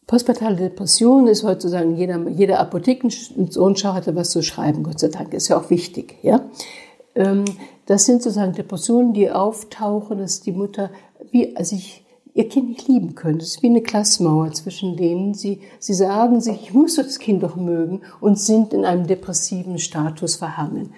[0.07, 5.49] Postpartale Depression ist heutzutage, jeder, jeder Apothekensohnschau hatte was zu schreiben, Gott sei Dank, ist
[5.49, 6.19] ja auch wichtig.
[6.21, 6.43] Ja?
[7.15, 7.47] Ähm,
[7.87, 10.91] das sind sozusagen Depressionen, die auftauchen, dass die Mutter
[11.31, 12.04] wie sich
[12.35, 13.39] ihr Kind nicht lieben können.
[13.39, 15.35] Das ist wie eine Klassmauer zwischen denen.
[15.35, 19.79] Sie, sie sagen sich, ich muss das Kind doch mögen und sind in einem depressiven
[19.79, 20.93] Status verhangen.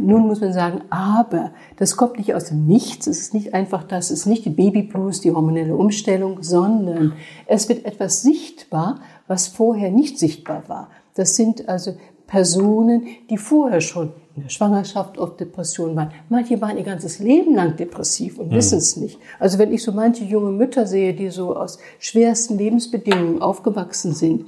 [0.00, 3.06] Nun muss man sagen, aber das kommt nicht aus dem Nichts.
[3.06, 7.14] Es ist nicht einfach das, es ist nicht die Babyblues, die hormonelle Umstellung, sondern
[7.46, 10.88] es wird etwas sichtbar, was vorher nicht sichtbar war.
[11.14, 11.96] Das sind also
[12.28, 16.12] Personen, die vorher schon in der Schwangerschaft oft Depressionen waren.
[16.28, 18.54] Manche waren ihr ganzes Leben lang depressiv und mhm.
[18.54, 19.18] wissen es nicht.
[19.40, 24.46] Also wenn ich so manche junge Mütter sehe, die so aus schwersten Lebensbedingungen aufgewachsen sind,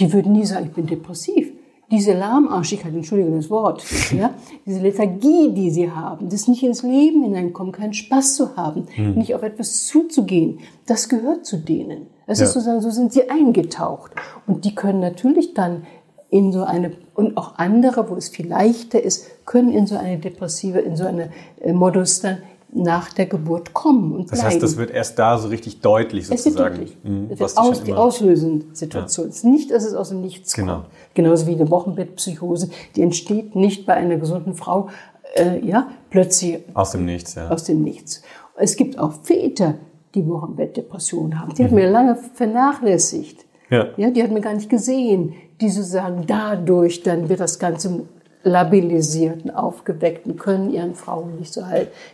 [0.00, 1.52] die würden nie sagen, ich bin depressiv.
[1.90, 3.84] diese Lahmarschigkeit, Entschuldigung das Wort,
[4.16, 8.86] ja, diese Lethargie, die sie haben, das nicht ins Leben hineinkommen, keinen Spaß zu haben,
[8.96, 9.14] mhm.
[9.14, 12.06] nicht auf etwas zuzugehen, das gehört zu denen.
[12.26, 12.44] Das ja.
[12.44, 14.12] ist sozusagen, so sind sie eingetaucht.
[14.46, 15.82] Und die können natürlich dann
[16.30, 20.18] in so eine, und auch andere, wo es viel leichter ist, können in so eine
[20.18, 22.38] depressive, in so eine äh, Modus dann
[22.72, 24.54] nach der Geburt kommen und Das bleiben.
[24.54, 26.54] heißt, das wird erst da so richtig deutlich sozusagen.
[26.54, 26.98] Es wird deutlich.
[27.02, 29.26] Mhm, das wird aus, die auslösende Situation.
[29.26, 29.30] Ja.
[29.30, 30.74] Es ist nicht, dass es aus dem Nichts genau.
[30.74, 30.86] kommt.
[31.14, 34.88] Genauso wie eine Wochenbettpsychose, die entsteht nicht bei einer gesunden Frau,
[35.34, 36.60] äh, ja, plötzlich.
[36.74, 37.48] Aus dem Nichts, ja.
[37.48, 38.22] Aus dem Nichts.
[38.56, 39.74] Es gibt auch Väter,
[40.14, 41.54] die Wochenbettdepressionen haben.
[41.54, 41.66] Die mhm.
[41.66, 43.44] hat mir lange vernachlässigt.
[43.68, 43.86] Ja.
[43.96, 45.34] ja, die hat mir gar nicht gesehen.
[45.60, 48.04] Die sozusagen dadurch, dann wird das Ganze
[48.42, 51.62] labilisierten, aufgeweckten können ihren Frauen nicht so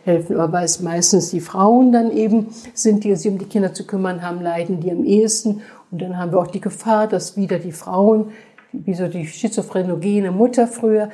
[0.03, 0.37] helfen.
[0.37, 3.85] Aber weil es meistens die Frauen dann eben sind, die sich um die Kinder zu
[3.85, 5.61] kümmern haben, leiden die am ehesten.
[5.89, 8.31] Und dann haben wir auch die Gefahr, dass wieder die Frauen,
[8.73, 11.09] wie so die schizophrenogene Mutter früher,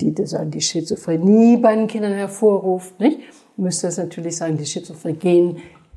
[0.00, 3.20] die dann die Schizophrenie bei den Kindern hervorruft, nicht?
[3.56, 5.18] Müsste es natürlich sagen, die schizophrenen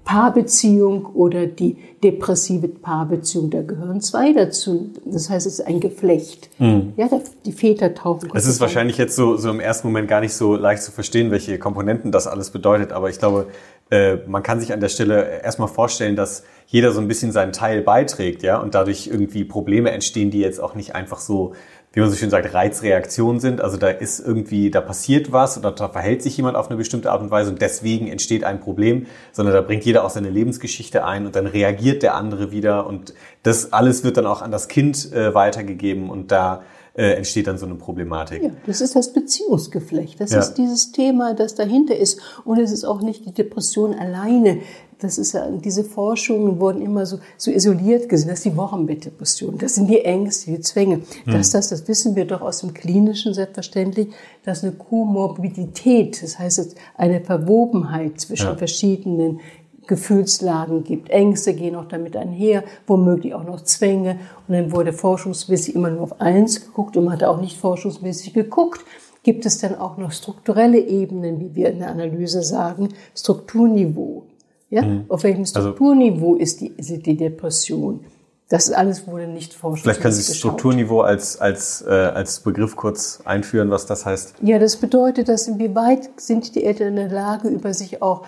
[0.09, 3.51] Paarbeziehung oder die depressive Paarbeziehung.
[3.51, 4.89] Da gehören zwei dazu.
[5.05, 6.49] Das heißt, es ist ein Geflecht.
[6.57, 6.93] Mhm.
[6.97, 7.07] Ja,
[7.45, 8.31] die Väter tauchen.
[8.33, 11.29] Es ist wahrscheinlich jetzt so, so im ersten Moment gar nicht so leicht zu verstehen,
[11.29, 12.91] welche Komponenten das alles bedeutet.
[12.91, 13.49] Aber ich glaube,
[13.91, 17.53] äh, man kann sich an der Stelle erstmal vorstellen, dass jeder so ein bisschen seinen
[17.53, 21.53] Teil beiträgt, ja, und dadurch irgendwie Probleme entstehen, die jetzt auch nicht einfach so
[21.91, 23.61] wie man so schön sagt, Reizreaktionen sind.
[23.61, 27.11] Also da ist irgendwie, da passiert was oder da verhält sich jemand auf eine bestimmte
[27.11, 31.03] Art und Weise und deswegen entsteht ein Problem, sondern da bringt jeder auch seine Lebensgeschichte
[31.03, 34.67] ein und dann reagiert der andere wieder und das alles wird dann auch an das
[34.67, 36.61] Kind äh, weitergegeben und da
[36.93, 38.43] äh, entsteht dann so eine Problematik.
[38.43, 40.19] Ja, das ist das Beziehungsgeflecht.
[40.19, 40.39] Das ja.
[40.39, 42.19] ist dieses Thema, das dahinter ist.
[42.43, 44.59] Und es ist auch nicht die Depression alleine,
[44.99, 48.29] das ist ja, diese Forschungen wurden immer so, so isoliert gesehen.
[48.29, 49.57] Das ist die Wochenbettdepression.
[49.57, 50.97] Das sind die Ängste, die Zwänge.
[50.97, 51.31] Mhm.
[51.31, 54.09] Das, das, das wissen wir doch aus dem Klinischen selbstverständlich,
[54.43, 58.55] dass eine Komorbidität, das heißt eine Verwobenheit zwischen ja.
[58.55, 59.39] verschiedenen
[59.87, 61.09] Gefühlslagen gibt.
[61.09, 64.19] Ängste gehen auch damit einher, womöglich auch noch Zwänge.
[64.47, 68.33] Und dann wurde forschungsmäßig immer nur auf eins geguckt und man hat auch nicht forschungsmäßig
[68.33, 68.81] geguckt.
[69.23, 74.23] Gibt es denn auch noch strukturelle Ebenen, wie wir in der Analyse sagen, Strukturniveau?
[74.69, 74.83] Ja?
[74.83, 75.05] Mhm.
[75.09, 78.01] Auf welchem also Strukturniveau also, ist, die, ist die Depression?
[78.49, 79.83] Das alles wurde nicht forscht.
[79.83, 84.35] Vielleicht können Sie das Strukturniveau als, als, äh, als Begriff kurz einführen, was das heißt.
[84.41, 88.25] Ja, das bedeutet, dass inwieweit sind die Eltern in der Lage, über sich auch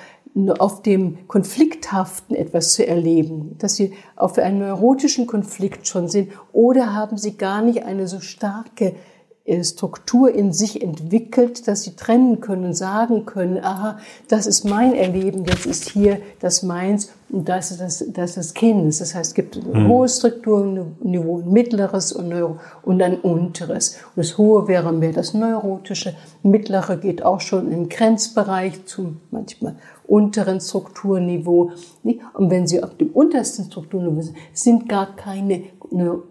[0.60, 6.93] auf dem Konflikthaften etwas zu erleben, dass sie auf einen neurotischen Konflikt schon sind oder
[6.93, 8.95] haben sie gar nicht eine so starke
[9.63, 15.45] Struktur in sich entwickelt, dass sie trennen können, sagen können, aha, das ist mein Erleben,
[15.45, 18.99] jetzt ist hier das meins und das ist das, das ist das Kindes.
[18.99, 19.87] Das heißt, es gibt ein mhm.
[19.89, 22.33] hohes Strukturniveau, ein mittleres und,
[22.83, 23.97] und ein unteres.
[24.15, 29.75] Und das hohe wäre mehr das neurotische, mittlere geht auch schon im Grenzbereich zum manchmal
[30.07, 31.71] unteren Strukturniveau.
[32.03, 35.63] Und wenn Sie auf dem untersten Strukturniveau sind, sind gar keine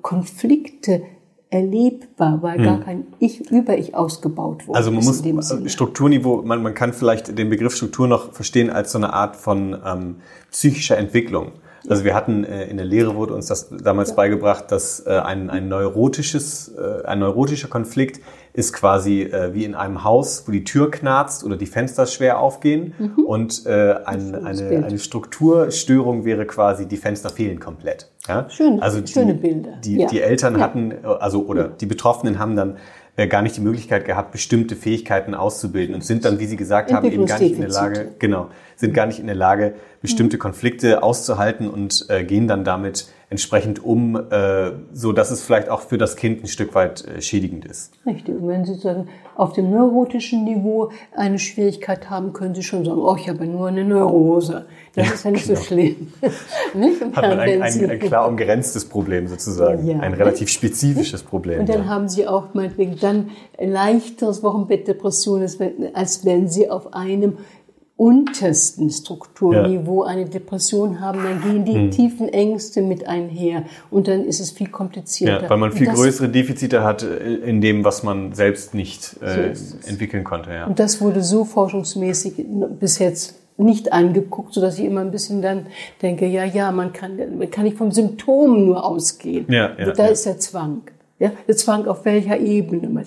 [0.02, 1.02] Konflikte
[1.50, 2.64] erlebbar, weil hm.
[2.64, 4.78] gar kein Ich über Ich ausgebaut wurde.
[4.78, 5.22] Also man muss
[5.66, 9.76] Strukturniveau, man, man kann vielleicht den Begriff Struktur noch verstehen als so eine Art von
[9.84, 10.16] ähm,
[10.50, 11.52] psychischer Entwicklung.
[11.88, 14.16] Also wir hatten äh, in der Lehre wurde uns das damals ja.
[14.16, 18.20] beigebracht, dass äh, ein, ein neurotisches, äh, ein neurotischer Konflikt
[18.52, 22.40] ist quasi äh, wie in einem Haus, wo die Tür knarzt oder die Fenster schwer
[22.40, 22.94] aufgehen.
[22.98, 23.24] Mhm.
[23.24, 28.08] Und äh, ein, eine, eine Strukturstörung wäre quasi, die Fenster fehlen komplett.
[28.28, 28.48] Ja?
[28.50, 29.72] Schön, also die, schöne Bilder.
[29.84, 30.08] Die, ja.
[30.08, 30.60] die Eltern ja.
[30.60, 32.76] hatten, also oder die Betroffenen haben dann
[33.16, 36.92] äh, gar nicht die Möglichkeit gehabt, bestimmte Fähigkeiten auszubilden und sind dann, wie Sie gesagt
[36.92, 40.36] haben, eben gar nicht in der Lage, genau, sind gar nicht in der Lage, bestimmte
[40.36, 40.40] mhm.
[40.40, 45.82] Konflikte auszuhalten und äh, gehen dann damit entsprechend um, äh, so dass es vielleicht auch
[45.82, 47.92] für das Kind ein Stück weit äh, schädigend ist.
[48.04, 48.34] Richtig.
[48.34, 52.98] Und wenn Sie sagen, auf dem neurotischen Niveau eine Schwierigkeit haben, können Sie schon sagen,
[53.00, 54.66] oh, ich habe nur eine Neurose.
[54.96, 55.58] Das ja, ist ja nicht genau.
[55.60, 56.12] so schlimm.
[56.74, 57.00] nicht?
[57.00, 61.60] Hat man ein, ein, ein, klar umgrenztes Problem sozusagen, ja, ein relativ spezifisches Problem.
[61.60, 61.86] Und dann ja.
[61.86, 65.46] haben Sie auch meinetwegen dann leichteres Wochenbettdepression,
[65.94, 67.38] als wenn Sie auf einem
[68.00, 70.10] untersten Strukturniveau ja.
[70.10, 71.90] eine Depression haben, dann gehen die hm.
[71.90, 75.42] tiefen Ängste mit einher und dann ist es viel komplizierter.
[75.42, 79.54] Ja, weil man viel größere Defizite hat äh, in dem, was man selbst nicht äh,
[79.54, 80.50] so entwickeln konnte.
[80.50, 80.64] Ja.
[80.64, 82.42] Und das wurde so forschungsmäßig
[82.80, 85.66] bis jetzt nicht angeguckt, so dass ich immer ein bisschen dann
[86.00, 89.44] denke, ja, ja, man kann, man kann nicht vom Symptom nur ausgehen.
[89.52, 90.08] Ja, ja, da ja.
[90.08, 90.80] ist der Zwang.
[91.18, 93.04] Ja, der Zwang auf welcher Ebene?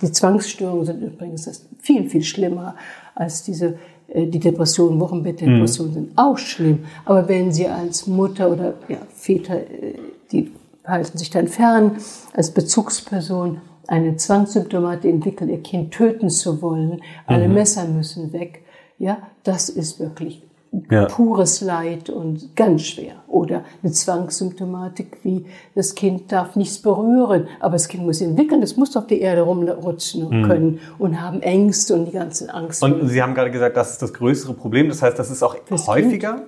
[0.00, 2.76] Die Zwangsstörungen sind übrigens viel, viel schlimmer
[3.16, 3.78] als diese
[4.14, 5.94] die Depressionen, Wochenbettdepressionen mhm.
[5.94, 6.84] sind auch schlimm.
[7.04, 9.94] Aber wenn Sie als Mutter oder ja, Väter, äh,
[10.32, 10.52] die
[10.84, 11.96] halten sich dann fern,
[12.32, 18.62] als Bezugsperson eine Zwangssymptomatik entwickeln, ihr Kind töten zu wollen, alle Messer müssen weg.
[18.98, 20.42] Ja, das ist wirklich
[20.90, 21.06] Ja.
[21.06, 23.14] pures Leid und ganz schwer.
[23.28, 28.76] Oder eine Zwangssymptomatik wie das Kind darf nichts berühren, aber das Kind muss entwickeln, es
[28.76, 32.82] muss auf die Erde rumrutschen können und haben Ängste und die ganze Angst.
[32.82, 34.88] Und Sie haben gerade gesagt, das ist das größere Problem.
[34.88, 36.42] Das heißt, das ist auch Fürs häufiger?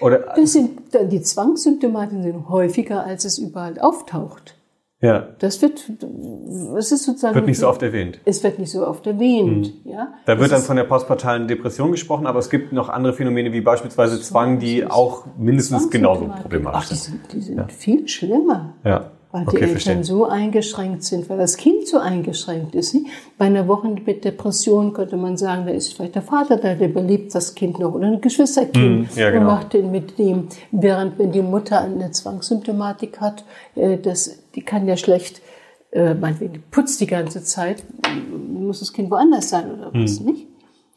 [0.00, 0.34] Oder?
[0.36, 4.55] das sind, die Zwangssymptomatiken sind häufiger, als es überall auftaucht.
[5.06, 5.28] Ja.
[5.38, 5.88] Das wird,
[6.76, 7.34] es ist sozusagen.
[7.34, 8.18] Wird nicht so oft erwähnt.
[8.24, 10.14] Es wird nicht so oft erwähnt, ja.
[10.26, 13.52] Da wird Das dann von der postpartalen Depression gesprochen, aber es gibt noch andere Phänomene
[13.52, 17.30] wie beispielsweise Zwang, die auch mindestens genauso problematisch Ach, die sind.
[17.30, 18.74] sind, die sind viel schlimmer.
[18.84, 19.10] Ja.
[19.36, 20.04] Weil die Okay, Eltern verstehe.
[20.04, 22.94] so eingeschränkt sind, weil das Kind so eingeschränkt ist.
[22.94, 23.06] Nicht?
[23.38, 26.88] Bei einer Woche mit Depression könnte man sagen, da ist vielleicht der Vater da, der
[26.88, 29.40] überlebt das Kind noch oder ein Geschwisterkind Hm, ja, genau.
[29.42, 34.62] und macht den mit dem, während wenn die Mutter eine Zwangssymptomatik hat, äh, das, die
[34.62, 35.40] kann ja schlecht,
[35.92, 37.82] äh, meinetwegen, die putzt die ganze Zeit,
[38.52, 40.26] muss das Kind woanders sein oder was, Hm.
[40.26, 40.46] nicht?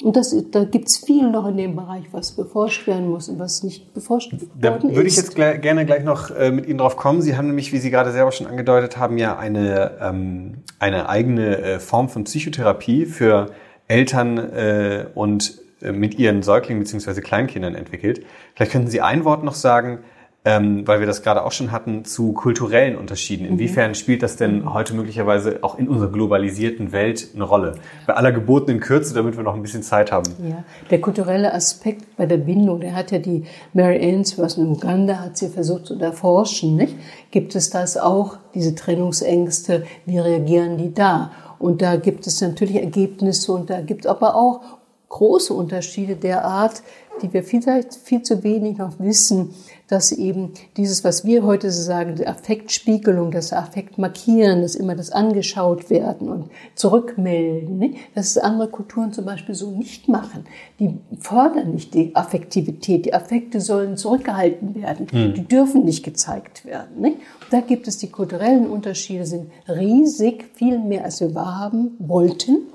[0.02, 3.64] Und das, da gibt's viel noch in dem Bereich, was beforscht werden muss und was
[3.64, 6.96] nicht beforscht Da worden würde ich jetzt gleich, gerne gleich noch äh, mit Ihnen drauf
[6.96, 7.22] kommen.
[7.22, 11.58] Sie haben nämlich, wie Sie gerade selber schon angedeutet haben, ja eine, ähm, eine eigene
[11.58, 13.48] äh, Form von Psychotherapie für
[13.90, 17.20] Eltern äh, und äh, mit ihren Säuglingen bzw.
[17.20, 18.26] Kleinkindern entwickelt.
[18.56, 20.00] Vielleicht könnten Sie ein Wort noch sagen,
[20.46, 23.46] ähm, weil wir das gerade auch schon hatten, zu kulturellen Unterschieden.
[23.46, 27.76] Inwiefern spielt das denn heute möglicherweise auch in unserer globalisierten Welt eine Rolle?
[28.08, 30.32] Bei aller gebotenen Kürze, damit wir noch ein bisschen Zeit haben.
[30.48, 35.20] Ja, der kulturelle Aspekt bei der Bindung, der hat ja die Mary Ainsworth in Uganda,
[35.20, 36.96] hat sie versucht zu erforschen, nicht?
[37.32, 41.32] Gibt es das auch, diese Trennungsängste, wie reagieren die da?
[41.60, 44.62] Und da gibt es natürlich Ergebnisse und da gibt es aber auch
[45.10, 46.82] große Unterschiede der Art,
[47.22, 49.52] die wir vielleicht viel zu wenig noch wissen,
[49.88, 54.96] dass eben dieses, was wir heute so sagen, die Affektspiegelung, das Affekt markieren, das immer
[54.96, 57.98] das angeschaut werden und zurückmelden, nicht?
[58.14, 60.46] dass es andere Kulturen zum Beispiel so nicht machen.
[60.80, 63.06] Die fordern nicht die Affektivität.
[63.06, 65.08] Die Affekte sollen zurückgehalten werden.
[65.34, 67.02] Die dürfen nicht gezeigt werden.
[67.02, 67.18] Nicht?
[67.50, 72.68] Da gibt es die kulturellen Unterschiede, sind riesig, viel mehr als wir wahrhaben wollten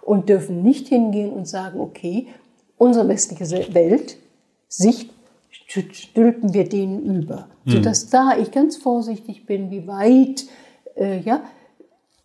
[0.00, 2.28] und dürfen nicht hingehen und sagen, okay,
[2.84, 4.16] unsere westliche Welt,
[4.68, 5.10] Sicht,
[5.66, 7.48] stülpen wir denen über.
[7.66, 10.44] Sodass da ich ganz vorsichtig bin, wie weit,
[10.96, 11.42] äh, ja,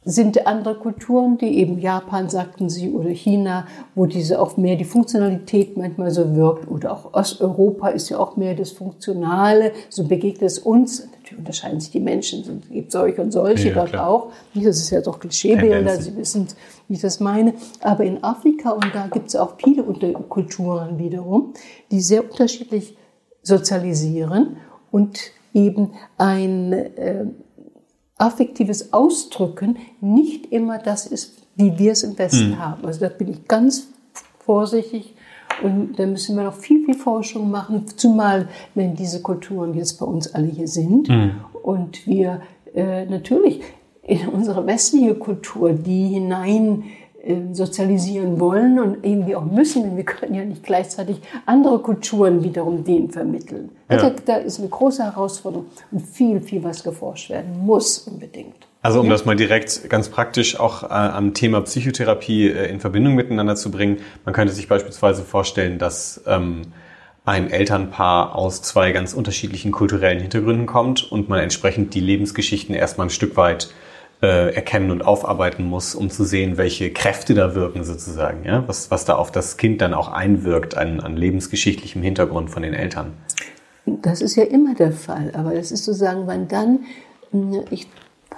[0.04, 4.86] sind andere Kulturen, die eben Japan, sagten sie, oder China, wo diese auch mehr die
[4.86, 10.44] Funktionalität manchmal so wirkt, oder auch Osteuropa ist ja auch mehr das Funktionale, so begegnet
[10.44, 11.08] es uns.
[11.30, 14.08] Natürlich unterscheiden sich die Menschen, es gibt solche und solche Ja, dort klar.
[14.08, 14.32] auch.
[14.54, 16.02] Das ist ja doch Klischeebilder.
[16.02, 16.48] Sie wissen,
[16.88, 17.54] wie ich das meine.
[17.82, 21.54] Aber in Afrika, und da gibt es auch viele Kulturen wiederum,
[21.92, 22.98] die sehr unterschiedlich
[23.44, 24.58] sozialisieren
[24.92, 25.20] und
[25.54, 27.26] eben ein äh,
[28.18, 32.86] affektives Ausdrücken nicht immer das ist, wie wir es im Westen haben.
[32.86, 33.88] Also da bin ich ganz
[34.40, 35.16] vorsichtig
[35.62, 40.06] und da müssen wir noch viel, viel Forschung machen, zumal wenn diese Kulturen jetzt bei
[40.06, 41.10] uns alle hier sind
[41.64, 42.42] und wir
[42.74, 43.62] äh, natürlich
[44.04, 46.84] in unsere westliche Kultur die hinein
[47.24, 52.44] äh, sozialisieren wollen und irgendwie auch müssen, denn wir können ja nicht gleichzeitig andere Kulturen
[52.44, 53.70] wiederum denen vermitteln.
[53.90, 53.98] Ja.
[53.98, 58.69] Da, da ist eine große Herausforderung und viel, viel was geforscht werden muss unbedingt.
[58.82, 63.14] Also um das mal direkt ganz praktisch auch äh, am Thema Psychotherapie äh, in Verbindung
[63.16, 66.62] miteinander zu bringen, man könnte sich beispielsweise vorstellen, dass ähm,
[67.26, 73.08] ein Elternpaar aus zwei ganz unterschiedlichen kulturellen Hintergründen kommt und man entsprechend die Lebensgeschichten erstmal
[73.08, 73.70] ein Stück weit
[74.22, 78.92] äh, erkennen und aufarbeiten muss, um zu sehen, welche Kräfte da wirken sozusagen, ja, was,
[78.92, 83.14] was da auf das Kind dann auch einwirkt an, an lebensgeschichtlichem Hintergrund von den Eltern.
[83.86, 86.86] Das ist ja immer der Fall, aber das ist sozusagen, wann dann,
[87.32, 87.88] mh, ich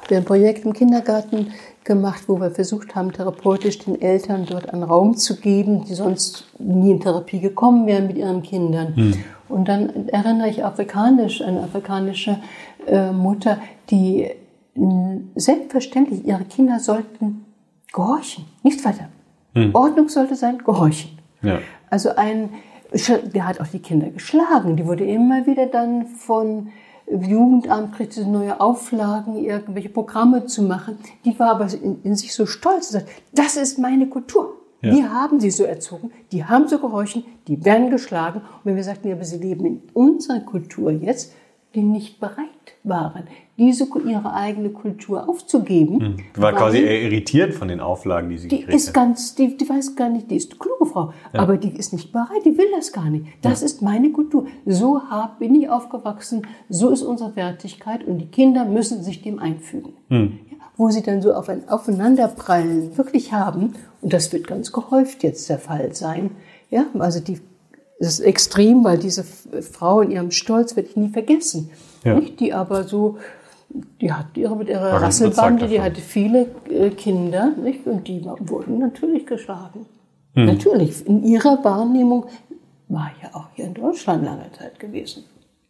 [0.03, 1.51] habe ein Projekt im Kindergarten
[1.83, 6.45] gemacht, wo wir versucht haben, therapeutisch den Eltern dort einen Raum zu geben, die sonst
[6.59, 9.15] nie in Therapie gekommen wären mit ihren Kindern.
[9.49, 12.37] Und dann erinnere ich afrikanisch, eine afrikanische
[12.87, 14.29] äh, Mutter, die
[15.35, 17.45] selbstverständlich ihre Kinder sollten
[17.91, 19.09] gehorchen, nicht weiter.
[19.73, 21.11] Ordnung sollte sein, gehorchen.
[21.41, 21.59] Ja.
[21.89, 22.49] Also ein,
[23.33, 24.77] der hat auch die Kinder geschlagen.
[24.77, 26.69] Die wurde immer wieder dann von
[27.11, 30.97] Jugendamt kriegte neue Auflagen, irgendwelche Programme zu machen.
[31.25, 34.57] Die war aber in, in sich so stolz und sagt, das ist meine Kultur.
[34.81, 34.93] Ja.
[34.93, 38.39] Wir haben sie so erzogen, die haben so gehorchen, die werden geschlagen.
[38.39, 41.33] Und wenn wir sagten, ja, aber sie leben in unserer Kultur jetzt,
[41.75, 42.47] die nicht bereit
[42.83, 43.27] waren,
[43.61, 46.17] diese ihre eigene Kultur aufzugeben.
[46.35, 48.95] Die war quasi eher irritiert von den Auflagen, die sie die gekriegt ist hat.
[48.95, 52.11] ganz, die, die weiß gar nicht, die ist eine kluge Frau, aber die ist nicht
[52.11, 53.27] bereit, die will das gar nicht.
[53.43, 54.47] Das ist meine Kultur.
[54.65, 59.37] So hab, bin ich aufgewachsen, so ist unsere Wertigkeit und die Kinder müssen sich dem
[59.37, 59.93] einfügen.
[60.09, 60.39] Hm.
[60.49, 63.73] Ja, wo sie dann so auf ein Aufeinanderprallen wirklich haben.
[64.01, 66.31] Und das wird ganz gehäuft jetzt der Fall sein.
[66.71, 67.39] Ja, also die,
[67.99, 71.69] das ist extrem, weil diese Frau in ihrem Stolz werde ich nie vergessen.
[72.03, 72.15] Ja.
[72.15, 72.39] Nicht?
[72.39, 73.17] Die aber so,
[73.99, 77.85] die hat ihre, mit ihrer Rasselbande, die hatte viele äh, Kinder, nicht?
[77.85, 79.85] Und die wurden natürlich geschlagen.
[80.33, 80.45] Hm.
[80.45, 82.25] Natürlich, in ihrer Wahrnehmung
[82.87, 85.23] war ja auch hier in Deutschland lange Zeit gewesen.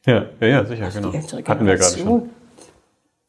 [0.06, 1.48] Ja, ja, ja sicher, Also genau.
[1.48, 2.30] Hatten wir gerade schon.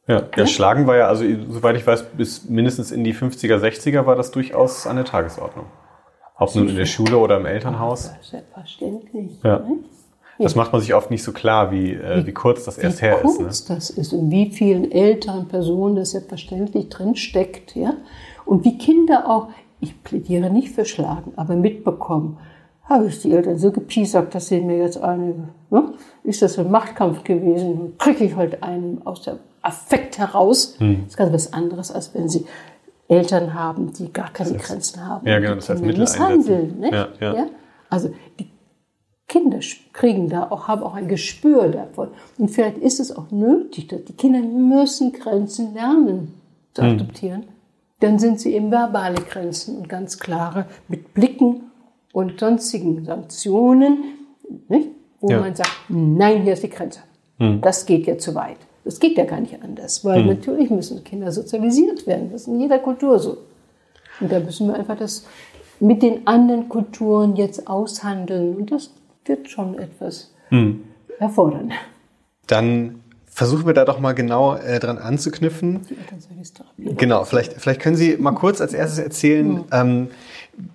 [0.08, 4.04] Ja, ja, Schlagen war ja, also soweit ich weiß, bis mindestens in die 50er, 60er
[4.04, 5.66] war das durchaus an der Tagesordnung.
[6.36, 8.10] Ob nun in der Schule oder im Elternhaus.
[8.20, 9.38] Selbstverständlich.
[9.44, 9.60] Ja.
[9.60, 9.84] nicht?
[10.38, 13.18] Das macht man sich oft nicht so klar, wie, äh, wie kurz das erst her
[13.22, 13.38] wie ist.
[13.38, 13.44] Ne?
[13.44, 17.94] kurz das ist und wie vielen älteren Personen das selbstverständlich drin steckt, ja.
[18.44, 19.48] Und wie Kinder auch,
[19.80, 22.38] ich plädiere nicht für Schlagen, aber mitbekommen,
[22.84, 25.94] habe ich die Eltern so gepiesackt, dass sie mir jetzt eine, ne?
[26.24, 30.76] ist das ein Machtkampf gewesen, kriege ich halt einen aus dem Affekt heraus.
[30.78, 31.02] Hm.
[31.02, 32.46] Das ist ganz was anderes, als wenn sie
[33.08, 35.26] Eltern haben, die gar keine Grenzen haben.
[35.26, 36.80] ja, genau, das Kinder Mittel misshandeln, einsetzen.
[36.80, 37.20] nicht?
[37.20, 37.46] Ja, ja.
[37.90, 38.10] Also
[38.40, 38.48] die
[39.32, 39.60] Kinder
[39.94, 42.08] kriegen da auch, haben auch ein Gespür davon.
[42.36, 46.34] Und vielleicht ist es auch nötig, dass die Kinder müssen Grenzen lernen
[46.74, 46.90] zu Hm.
[46.92, 47.44] akzeptieren.
[48.00, 51.62] Dann sind sie eben verbale Grenzen und ganz klare mit Blicken
[52.12, 54.04] und sonstigen Sanktionen,
[54.68, 54.88] nicht?
[55.20, 55.36] wo Ja.
[55.36, 55.42] Hm.
[55.44, 57.00] man sagt, nein, hier ist die Grenze.
[57.62, 58.58] Das geht ja zu weit.
[58.84, 62.28] Das geht ja gar nicht anders, weil natürlich müssen Kinder sozialisiert werden.
[62.30, 63.38] Das ist in jeder Kultur so.
[64.20, 65.24] Und da müssen wir einfach das
[65.80, 68.54] mit den anderen Kulturen jetzt aushandeln.
[68.54, 68.90] Und das
[69.24, 70.34] wird schon etwas
[71.18, 71.72] erfordern.
[72.46, 75.80] Dann versuchen wir da doch mal genau äh, dran anzuknüpfen.
[76.76, 76.94] Die.
[76.96, 80.08] Genau, vielleicht, vielleicht können Sie mal kurz als erstes erzählen, ähm,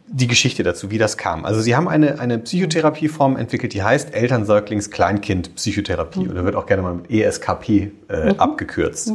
[0.08, 1.46] die Geschichte dazu, wie das kam.
[1.46, 6.96] Also Sie haben eine, eine Psychotherapieform entwickelt, die heißt Elternsäuglings-Kleinkind-Psychotherapie oder wird auch gerne mal
[6.96, 9.14] mit ESKP äh, abgekürzt.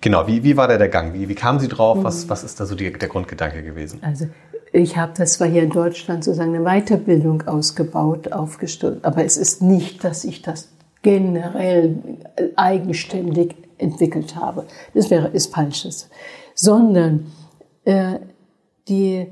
[0.00, 1.14] Genau, wie, wie war da der Gang?
[1.14, 1.98] Wie, wie kamen Sie drauf?
[2.02, 4.00] Was, was ist da so die, der Grundgedanke gewesen?
[4.02, 4.26] Also
[4.72, 9.62] ich habe das zwar hier in Deutschland sozusagen eine Weiterbildung ausgebaut, aufgestellt, aber es ist
[9.62, 10.68] nicht, dass ich das
[11.02, 11.98] generell
[12.56, 14.64] eigenständig entwickelt habe.
[14.94, 16.08] Das wäre ist falsches,
[16.54, 17.26] sondern
[17.84, 18.18] äh,
[18.88, 19.26] die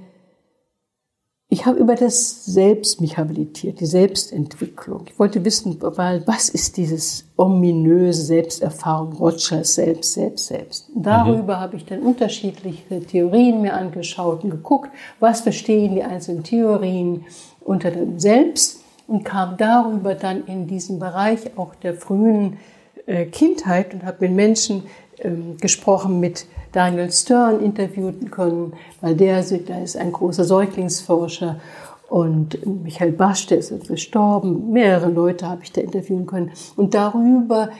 [1.52, 5.02] ich habe über das Selbst mich habilitiert, die Selbstentwicklung.
[5.08, 10.88] Ich wollte wissen, weil was ist dieses ominöse Selbsterfahrung, Rogers Selbst, Selbst, Selbst.
[10.94, 17.24] Darüber habe ich dann unterschiedliche Theorien mir angeschaut und geguckt, was verstehen die einzelnen Theorien
[17.60, 22.58] unter dem Selbst und kam darüber dann in diesen Bereich auch der frühen
[23.06, 24.84] äh, Kindheit und habe mit Menschen
[25.22, 31.60] ähm, gesprochen, mit Daniel Stern interviewen können, weil der, der ist ein großer Säuglingsforscher
[32.08, 34.72] und Michael Basch, der ist verstorben.
[34.72, 36.50] Mehrere Leute habe ich da interviewen können.
[36.76, 37.70] Und darüber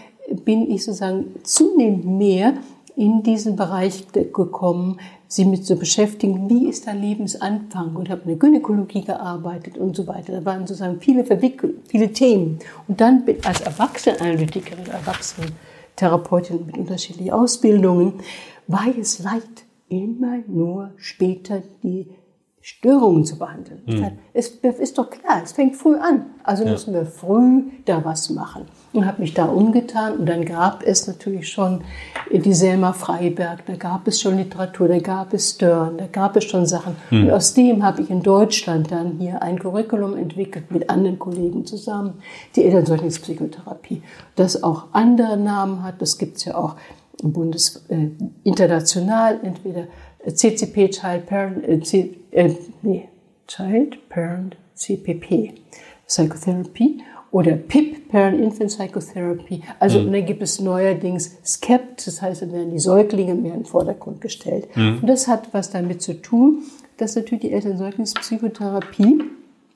[0.45, 2.55] bin ich sozusagen zunehmend mehr
[2.95, 8.29] in diesen Bereich gekommen, sie mit zu beschäftigen, wie ist der Lebensanfang und habe in
[8.29, 10.33] der Gynäkologie gearbeitet und so weiter.
[10.33, 11.25] Da waren sozusagen viele
[11.89, 12.59] viele Themen.
[12.89, 14.85] Und dann als Erwachsenenanalytikerin,
[16.01, 18.15] Erwachsenentherapeutin mit unterschiedlichen Ausbildungen,
[18.67, 19.43] war es leid,
[19.89, 22.09] immer nur später die
[22.61, 23.83] Störungen zu behandeln.
[23.87, 24.19] Hm.
[24.33, 26.27] Es ist doch klar, es fängt früh an.
[26.45, 28.67] Also müssen wir früh da was machen.
[28.93, 30.19] Und habe mich da umgetan.
[30.19, 31.83] Und dann gab es natürlich schon
[32.33, 36.45] die Selma Freiberg, da gab es schon Literatur, da gab es Stern, da gab es
[36.45, 36.97] schon Sachen.
[37.11, 37.25] Hm.
[37.25, 41.67] Und aus dem habe ich in Deutschland dann hier ein Curriculum entwickelt mit anderen Kollegen
[41.67, 42.15] zusammen,
[42.57, 44.03] die Elternsäuglingspsychotherapie,
[44.35, 46.03] das auch andere Namen hat.
[46.03, 46.75] Das gibt es ja auch
[47.23, 48.09] im Bundes äh,
[48.45, 49.87] international, entweder
[50.27, 53.09] CCP Child Parent, äh, C, äh, nee,
[53.47, 55.55] Child Parent CPP
[56.07, 57.03] Psychotherapy
[57.33, 59.63] oder PIP Parent Infant Psychotherapy.
[59.79, 63.61] Also und dann gibt es neuerdings SCEPT, das heißt, dann werden die Säuglinge mehr in
[63.61, 64.69] den Vordergrund gestellt.
[65.01, 66.63] Und das hat was damit zu tun,
[66.97, 69.23] dass natürlich die Elternsäuglingspsychotherapie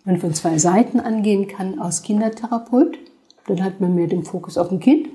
[0.05, 2.99] man von zwei Seiten angehen kann als Kindertherapeut.
[3.47, 5.09] Dann hat man mehr den Fokus auf dem Kind.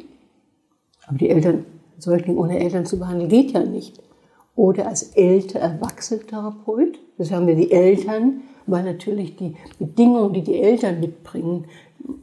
[1.07, 1.65] Aber die Eltern,
[1.97, 3.99] Säugling ohne Eltern zu behandeln, geht ja nicht.
[4.55, 6.99] Oder als älter Erwachsenentherapeut.
[7.17, 11.65] Das haben wir die Eltern, weil natürlich die Bedingungen, die die Eltern mitbringen,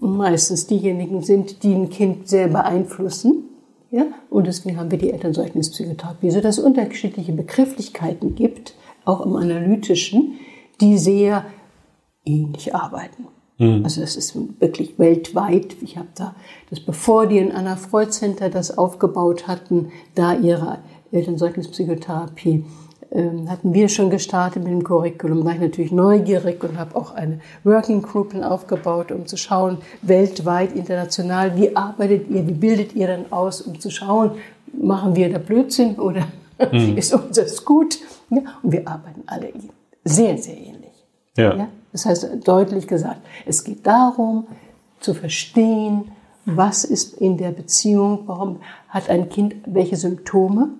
[0.00, 3.44] meistens diejenigen sind, die ein Kind sehr beeinflussen.
[3.90, 4.06] Ja?
[4.30, 8.74] Und deswegen haben wir die Elternsäuglingspsychotherapie, sodass es unterschiedliche Begrifflichkeiten gibt,
[9.04, 10.34] auch im Analytischen,
[10.80, 11.44] die sehr
[12.24, 13.28] ähnlich arbeiten.
[13.58, 15.76] Also das ist wirklich weltweit.
[15.80, 16.34] Ich habe da,
[16.68, 22.64] das bevor die in Anna Freud Center das aufgebaut hatten, da ihre Elternsäuglingspsychotherapie, ähm,
[23.48, 25.44] hatten wir schon gestartet mit dem Curriculum.
[25.44, 30.74] War ich natürlich neugierig und habe auch eine Working Group aufgebaut, um zu schauen, weltweit,
[30.74, 34.32] international, wie arbeitet ihr, wie bildet ihr dann aus, um zu schauen,
[34.72, 36.26] machen wir da Blödsinn oder
[36.72, 36.96] mhm.
[36.96, 37.98] ist unseres gut.
[38.30, 38.40] Ja?
[38.62, 39.52] Und wir arbeiten alle
[40.04, 40.92] sehr, sehr ähnlich.
[41.36, 41.56] Ja.
[41.56, 41.68] ja.
[41.92, 44.46] Das heißt, deutlich gesagt, es geht darum,
[45.00, 46.10] zu verstehen,
[46.44, 50.70] was ist in der Beziehung, warum hat ein Kind welche Symptome,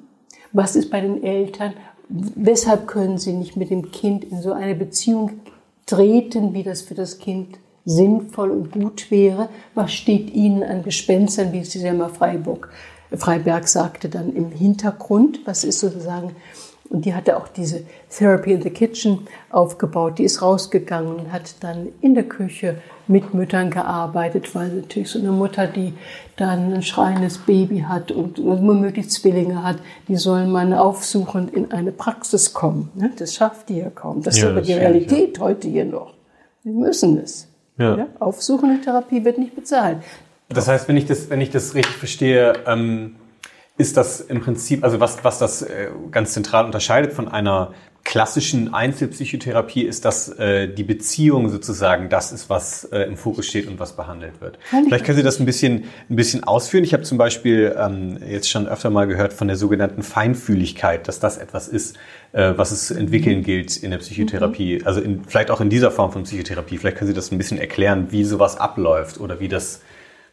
[0.52, 1.74] was ist bei den Eltern,
[2.08, 5.40] weshalb können sie nicht mit dem Kind in so eine Beziehung
[5.86, 11.52] treten, wie das für das Kind sinnvoll und gut wäre, was steht ihnen an Gespenstern,
[11.52, 12.70] wie es die Selma Freiburg,
[13.12, 16.34] Freiberg sagte, dann im Hintergrund, was ist sozusagen
[16.88, 20.18] und die hatte auch diese Therapy in the Kitchen aufgebaut.
[20.18, 22.76] Die ist rausgegangen und hat dann in der Küche
[23.08, 25.94] mit Müttern gearbeitet, weil natürlich so eine Mutter, die
[26.36, 29.78] dann ein schreiendes Baby hat und womöglich Zwillinge hat,
[30.08, 32.90] die soll man aufsuchen in eine Praxis kommen.
[32.94, 33.10] Ne?
[33.16, 34.22] Das schafft die ja kaum.
[34.22, 35.44] Das ja, ist aber die Realität ja.
[35.44, 36.14] heute hier noch.
[36.62, 37.48] Wir müssen es.
[37.78, 37.96] Ja.
[37.96, 38.06] Ja?
[38.20, 39.98] Aufsuchende Therapie wird nicht bezahlt.
[40.48, 43.16] Das heißt, wenn ich das, wenn ich das richtig verstehe, ähm
[43.78, 47.72] ist das im Prinzip, also was, was das äh, ganz zentral unterscheidet von einer
[48.06, 53.66] klassischen Einzelpsychotherapie, ist, dass äh, die Beziehung sozusagen das ist, was äh, im Fokus steht
[53.66, 54.60] und was behandelt wird.
[54.70, 56.84] Vielleicht können Sie das ein bisschen, ein bisschen ausführen.
[56.84, 61.18] Ich habe zum Beispiel ähm, jetzt schon öfter mal gehört von der sogenannten Feinfühligkeit, dass
[61.18, 61.96] das etwas ist,
[62.32, 64.86] äh, was es zu entwickeln gilt in der Psychotherapie, mhm.
[64.86, 66.78] also in, vielleicht auch in dieser Form von Psychotherapie.
[66.78, 69.80] Vielleicht können Sie das ein bisschen erklären, wie sowas abläuft oder wie das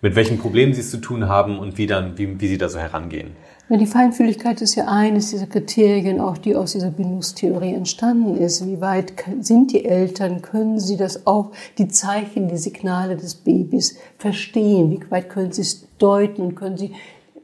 [0.04, 2.68] mit welchen Problemen sie es zu tun haben und wie, dann, wie, wie sie da
[2.68, 3.38] so herangehen.
[3.74, 8.68] Ja, die Feinfühligkeit ist ja eines dieser Kriterien, auch die aus dieser Bindungstheorie entstanden ist.
[8.68, 11.50] Wie weit sind die Eltern, können sie das auch,
[11.80, 14.92] die Zeichen, die Signale des Babys verstehen?
[14.92, 16.92] Wie weit können sie es deuten und können sie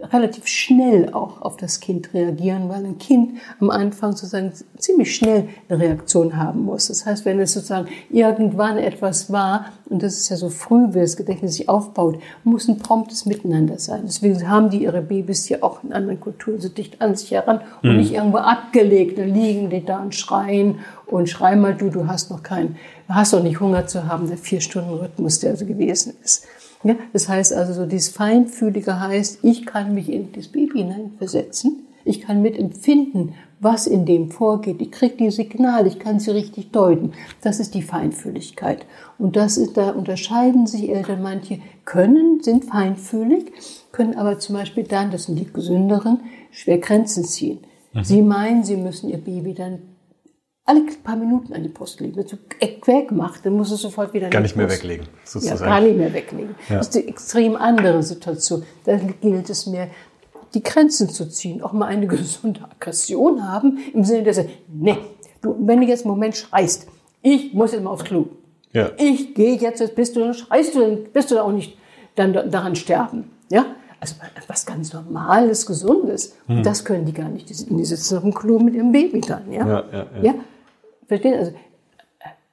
[0.01, 5.49] relativ schnell auch auf das Kind reagieren, weil ein Kind am Anfang sozusagen ziemlich schnell
[5.67, 6.87] eine Reaktion haben muss.
[6.87, 10.99] Das heißt, wenn es sozusagen irgendwann etwas war, und das ist ja so früh, wie
[10.99, 14.03] das Gedächtnis sich aufbaut, muss ein promptes Miteinander sein.
[14.05, 17.59] Deswegen haben die ihre Babys hier auch in anderen Kulturen so dicht an sich heran
[17.83, 17.97] und mhm.
[17.97, 19.17] nicht irgendwo abgelegt.
[19.17, 22.77] Da liegen die da und schreien und schrei mal du, du hast noch keinen,
[23.07, 26.45] du hast doch nicht Hunger zu haben, der vier Stunden Rhythmus, der so gewesen ist.
[26.83, 31.87] Ja, das heißt also, so dieses Feinfühlige heißt, ich kann mich in das Baby hineinversetzen,
[32.05, 34.81] ich kann mitempfinden, was in dem vorgeht.
[34.81, 37.11] Ich kriege die Signale, ich kann sie richtig deuten.
[37.41, 38.85] Das ist die Feinfühligkeit.
[39.17, 41.21] Und das ist, da unterscheiden sich Eltern.
[41.21, 43.51] Manche können, sind feinfühlig,
[43.91, 46.21] können aber zum Beispiel dann, das sind die Gesünderen,
[46.51, 47.59] schwer Grenzen ziehen.
[47.93, 48.03] Mhm.
[48.03, 49.79] Sie meinen, sie müssen ihr Baby dann
[50.69, 52.15] alle paar Minuten an die Post legen.
[52.15, 52.37] Wenn du
[52.81, 55.59] Quäk macht, dann muss es sofort wieder Gar nicht mehr weglegen, sozusagen.
[55.59, 56.55] Ja, gar nicht mehr weglegen.
[56.69, 56.77] Ja.
[56.77, 58.63] Das ist eine extrem andere Situation.
[58.85, 59.87] Da gilt es mehr,
[60.53, 64.97] die Grenzen zu ziehen, auch mal eine gesunde Aggression haben, im Sinne, dass, nee,
[65.41, 66.87] du, wenn du jetzt einen Moment schreist,
[67.23, 68.27] ich muss jetzt mal aufs Klo.
[68.71, 68.91] Ja.
[68.97, 71.77] Ich gehe jetzt, jetzt bist du, schreist du, dann bist du auch nicht
[72.15, 73.31] dann daran sterben.
[73.49, 73.65] Ja?
[73.99, 74.15] Also
[74.47, 76.35] was ganz Normales, Gesundes.
[76.45, 76.57] Hm.
[76.57, 77.49] Und das können die gar nicht.
[77.49, 79.51] Die, sitzen auf dem Klo mit ihrem Baby dann.
[79.51, 80.23] Ja, ja, ja, ja.
[80.23, 80.35] ja?
[81.09, 81.33] Verstehen?
[81.33, 81.53] Also,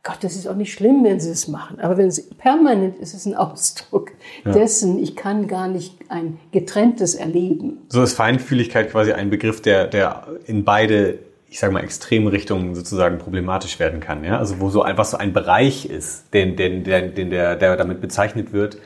[0.02, 1.78] Gott, das ist auch nicht schlimm, wenn sie es machen.
[1.80, 4.12] Aber wenn es permanent ist, ist es ein Ausdruck
[4.44, 4.52] ja.
[4.52, 7.78] dessen, ich kann gar nicht ein getrenntes erleben.
[7.88, 11.18] So ist Feinfühligkeit quasi ein Begriff, der, der in beide,
[11.50, 14.24] ich sage mal, extreme Richtungen sozusagen problematisch werden kann.
[14.24, 14.38] Ja?
[14.38, 18.00] Also wo so einfach so ein Bereich ist, den, den, den, den der, der damit
[18.00, 18.78] bezeichnet wird,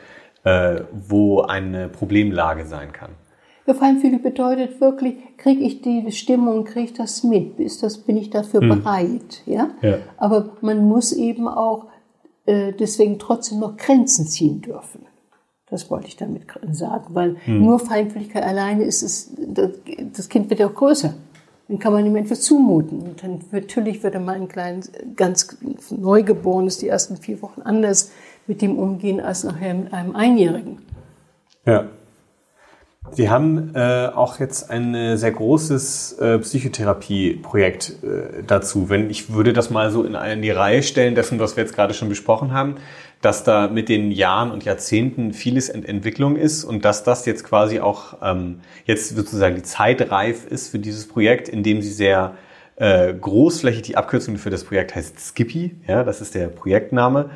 [0.45, 3.11] äh, wo eine Problemlage sein kann.
[3.67, 8.31] Feinfühlig bedeutet wirklich, kriege ich die Stimmung, kriege ich das mit, ist das, bin ich
[8.31, 8.69] dafür hm.
[8.69, 9.43] bereit.
[9.47, 9.71] Ja?
[9.83, 9.99] ja?
[10.17, 11.87] Aber man muss eben auch
[12.47, 15.07] äh, deswegen trotzdem noch Grenzen ziehen dürfen.
[15.69, 16.43] Das wollte ich damit
[16.73, 17.65] sagen, weil hm.
[17.65, 19.33] nur Feinfühligkeit alleine ist es,
[20.13, 21.15] das Kind wird ja auch größer.
[21.69, 23.03] Dann kann man ihm etwas zumuten.
[23.03, 25.57] Und dann natürlich würde man ein kleines, ganz
[25.91, 28.11] Neugeborenes die ersten vier Wochen anders
[28.49, 30.79] mit ihm umgehen als nachher mit einem Einjährigen.
[31.65, 31.89] Ja.
[33.13, 38.89] Sie haben äh, auch jetzt ein sehr großes äh, Psychotherapieprojekt äh, dazu.
[38.89, 41.75] Wenn ich würde das mal so in, in die Reihe stellen dessen, was wir jetzt
[41.75, 42.77] gerade schon besprochen haben,
[43.21, 47.45] dass da mit den Jahren und Jahrzehnten vieles in Entwicklung ist und dass das jetzt
[47.45, 51.91] quasi auch ähm, jetzt sozusagen die Zeit reif ist für dieses Projekt, in dem Sie
[51.91, 52.35] sehr
[52.77, 57.31] äh, großflächig die Abkürzung für das Projekt heißt Skippy, ja, das ist der Projektname,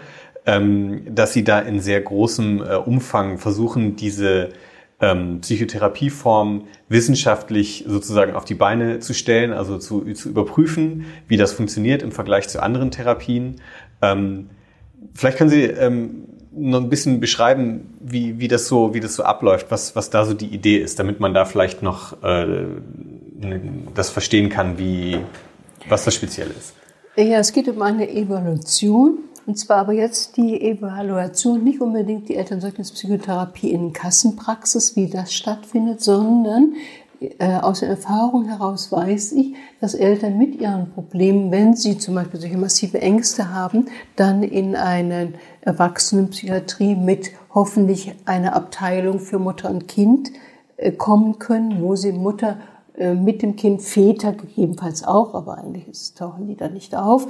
[0.47, 4.51] ähm, dass Sie da in sehr großem äh, Umfang versuchen, diese
[5.05, 11.53] ähm, Psychotherapieform wissenschaftlich sozusagen auf die Beine zu stellen, also zu, zu überprüfen, wie das
[11.53, 13.57] funktioniert im Vergleich zu anderen Therapien.
[14.01, 14.49] Ähm,
[15.13, 16.25] vielleicht können Sie ähm,
[16.57, 20.25] noch ein bisschen beschreiben, wie, wie, das so, wie das so abläuft, was, was da
[20.25, 22.47] so die Idee ist, damit man da vielleicht noch äh,
[23.95, 25.19] das verstehen kann, wie,
[25.89, 26.75] was das speziell ist.
[27.17, 32.37] Ja, es geht um eine Evolution und zwar aber jetzt die Evaluation, nicht unbedingt die
[32.37, 36.75] Elternzeugnispsychotherapie in Kassenpraxis, wie das stattfindet, sondern
[37.39, 42.15] äh, aus der Erfahrung heraus weiß ich, dass Eltern mit ihren Problemen, wenn sie zum
[42.15, 43.87] Beispiel solche massive Ängste haben,
[44.17, 50.31] dann in eine Erwachsenenpsychiatrie mit hoffentlich einer Abteilung für Mutter und Kind
[50.77, 52.59] äh, kommen können, wo sie Mutter
[52.97, 57.27] äh, mit dem Kind, Väter gegebenenfalls auch, aber eigentlich tauchen die da nicht auf,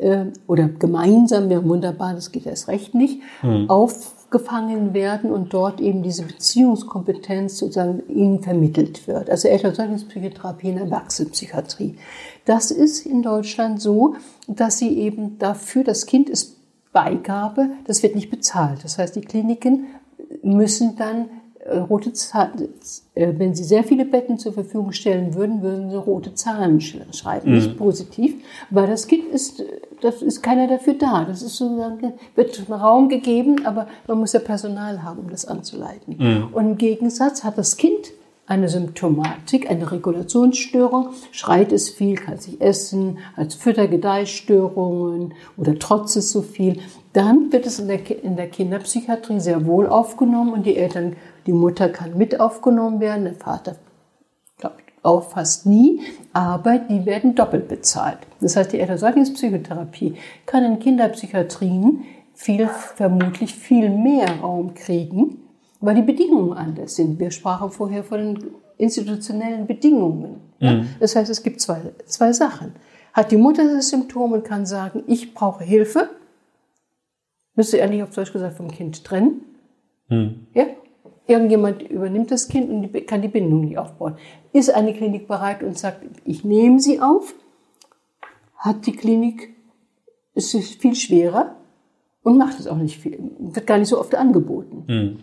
[0.00, 3.68] äh, oder gemeinsam, wäre wunderbar, das geht erst recht nicht, mhm.
[3.68, 9.30] aufgefangen werden und dort eben diese Beziehungskompetenz sozusagen ihnen vermittelt wird.
[9.30, 11.96] Also Elternzeugnispsychotherapie in Erwachsenenpsychiatrie.
[12.44, 14.14] Das ist in Deutschland so,
[14.46, 16.56] dass sie eben dafür, das Kind ist
[16.92, 18.82] Beigabe, das wird nicht bezahlt.
[18.82, 19.86] Das heißt, die Kliniken
[20.42, 21.26] müssen dann
[21.64, 22.68] äh, rote Zahlen,
[23.14, 27.50] äh, wenn Sie sehr viele Betten zur Verfügung stellen würden, würden Sie rote Zahlen schreiben,
[27.50, 27.56] mhm.
[27.56, 28.34] nicht positiv,
[28.70, 29.62] weil das Kind ist,
[30.00, 31.24] das ist keiner dafür da.
[31.24, 36.16] Das ist sozusagen, wird Raum gegeben, aber man muss ja Personal haben, um das anzuleiten.
[36.18, 36.48] Mhm.
[36.52, 38.12] Und im Gegensatz hat das Kind
[38.50, 46.32] eine Symptomatik, eine Regulationsstörung, schreit es viel, kann sich essen, hat Füttergedeihstörungen oder trotzt es
[46.32, 46.80] so viel,
[47.12, 51.14] dann wird es in der, in der Kinderpsychiatrie sehr wohl aufgenommen und die Eltern,
[51.46, 53.76] die Mutter kann mit aufgenommen werden, der Vater
[55.02, 56.00] auch fast nie,
[56.32, 58.18] aber die werden doppelt bezahlt.
[58.40, 60.14] Das heißt, die Elternsäuglingspsychotherapie
[60.46, 65.38] kann in Kinderpsychiatrien viel, vermutlich viel mehr Raum kriegen
[65.80, 67.18] weil die Bedingungen anders sind.
[67.18, 70.40] Wir sprachen vorher von den institutionellen Bedingungen.
[70.60, 70.88] Mhm.
[71.00, 72.74] Das heißt, es gibt zwei, zwei Sachen.
[73.12, 76.10] Hat die Mutter das Symptom und kann sagen, ich brauche Hilfe,
[77.54, 79.42] müsste er nicht auf Deutsch gesagt vom Kind trennen.
[80.08, 80.46] Mhm.
[80.54, 80.66] Ja?
[81.30, 84.16] Irgendjemand übernimmt das Kind und die, kann die Bindung nicht aufbauen.
[84.52, 87.34] Ist eine Klinik bereit und sagt, ich nehme sie auf,
[88.56, 89.54] hat die Klinik,
[90.34, 91.54] ist es viel schwerer
[92.24, 94.82] und macht es auch nicht viel, wird gar nicht so oft angeboten.
[94.88, 95.18] Mhm.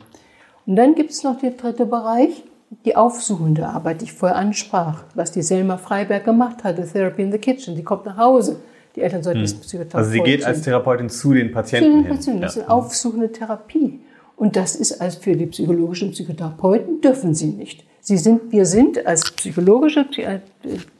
[0.66, 2.41] Und dann gibt es noch den dritten Bereich,
[2.86, 7.24] die aufsuchende Arbeit, die ich vorher ansprach, was die Selma Freiberg gemacht hat, the Therapy
[7.24, 7.76] in the Kitchen.
[7.76, 8.62] Die kommt nach Hause.
[8.95, 9.60] Die Eltern sollten hm.
[9.60, 9.99] Psychotherapeutin.
[9.99, 11.91] Also sie geht als Therapeutin zu den Patienten.
[11.91, 12.41] Zu den Patienten.
[12.41, 12.62] Das ja.
[12.62, 13.99] ist aufsuchende Therapie.
[14.38, 17.83] Und das ist als für die psychologischen Psychotherapeuten dürfen sie nicht.
[17.99, 20.39] Sie sind, wir sind als psychologische äh,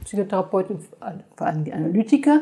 [0.04, 0.80] Psychotherapeuten,
[1.36, 2.42] vor allem die Analytiker,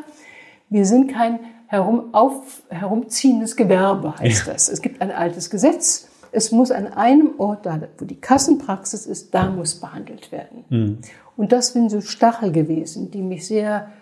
[0.68, 1.38] wir sind kein
[1.68, 4.54] herum, auf, herumziehendes Gewerbe, heißt ja.
[4.54, 4.68] das.
[4.68, 9.34] Es gibt ein altes Gesetz, es muss an einem Ort, da wo die Kassenpraxis ist,
[9.34, 10.64] da muss behandelt werden.
[10.68, 10.98] Mhm.
[11.36, 13.92] Und das sind so Stachel gewesen, die mich sehr,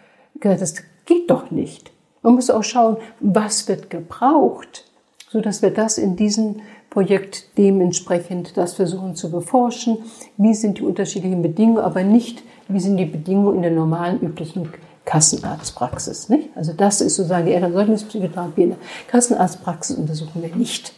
[0.40, 1.92] das geht doch nicht.
[2.22, 4.84] Man muss auch schauen, was wird gebraucht,
[5.28, 6.60] so dass wir das in diesem
[6.94, 9.98] Projekt dementsprechend das versuchen zu beforschen.
[10.36, 14.68] Wie sind die unterschiedlichen Bedingungen, aber nicht, wie sind die Bedingungen in der normalen, üblichen
[15.04, 16.50] Kassenarztpraxis, nicht?
[16.54, 18.78] Also das ist sozusagen die Elternsäugnispsychotherapie in der
[19.08, 20.92] Kassenarztpraxis untersuchen wir nicht.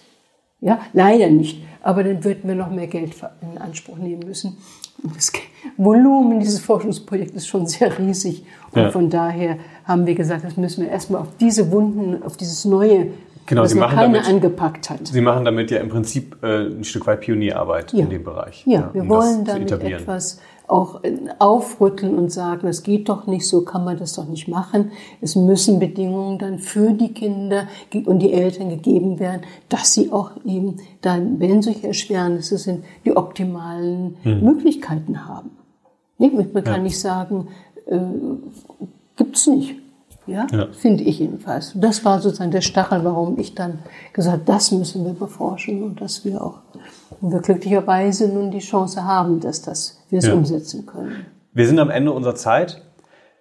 [0.60, 1.62] Ja, leider nicht.
[1.82, 4.58] Aber dann würden wir noch mehr Geld in Anspruch nehmen müssen.
[5.02, 5.32] Das
[5.78, 8.44] Volumen dieses Forschungsprojekts ist schon sehr riesig.
[8.72, 8.90] Und ja.
[8.90, 13.08] von daher haben wir gesagt, das müssen wir erstmal auf diese Wunden, auf dieses Neue,
[13.46, 15.06] genau, was Sie noch keiner damit, angepackt hat.
[15.06, 18.00] Sie machen damit ja im Prinzip äh, ein Stück weit Pionierarbeit ja.
[18.00, 18.64] in dem Bereich.
[18.66, 21.00] Ja, ja wir um wollen damit etwas auch
[21.38, 24.90] aufrütteln und sagen, das geht doch nicht, so kann man das doch nicht machen.
[25.20, 27.68] Es müssen Bedingungen dann für die Kinder
[28.04, 33.16] und die Eltern gegeben werden, dass sie auch eben dann, wenn solche Erschwernisse sind, die
[33.16, 34.42] optimalen hm.
[34.42, 35.50] Möglichkeiten haben.
[36.18, 36.82] Man kann ja.
[36.82, 37.48] nicht sagen,
[37.86, 37.98] äh,
[39.16, 39.76] gibt's nicht.
[40.26, 40.66] Ja, ja.
[40.72, 41.72] finde ich jedenfalls.
[41.76, 43.78] Das war sozusagen der Stachel, warum ich dann
[44.12, 46.58] gesagt, das müssen wir beforschen und dass wir auch
[47.20, 50.34] und wir glücklicherweise nun die Chance haben, dass das, wir es ja.
[50.34, 51.26] umsetzen können.
[51.52, 52.82] Wir sind am Ende unserer Zeit.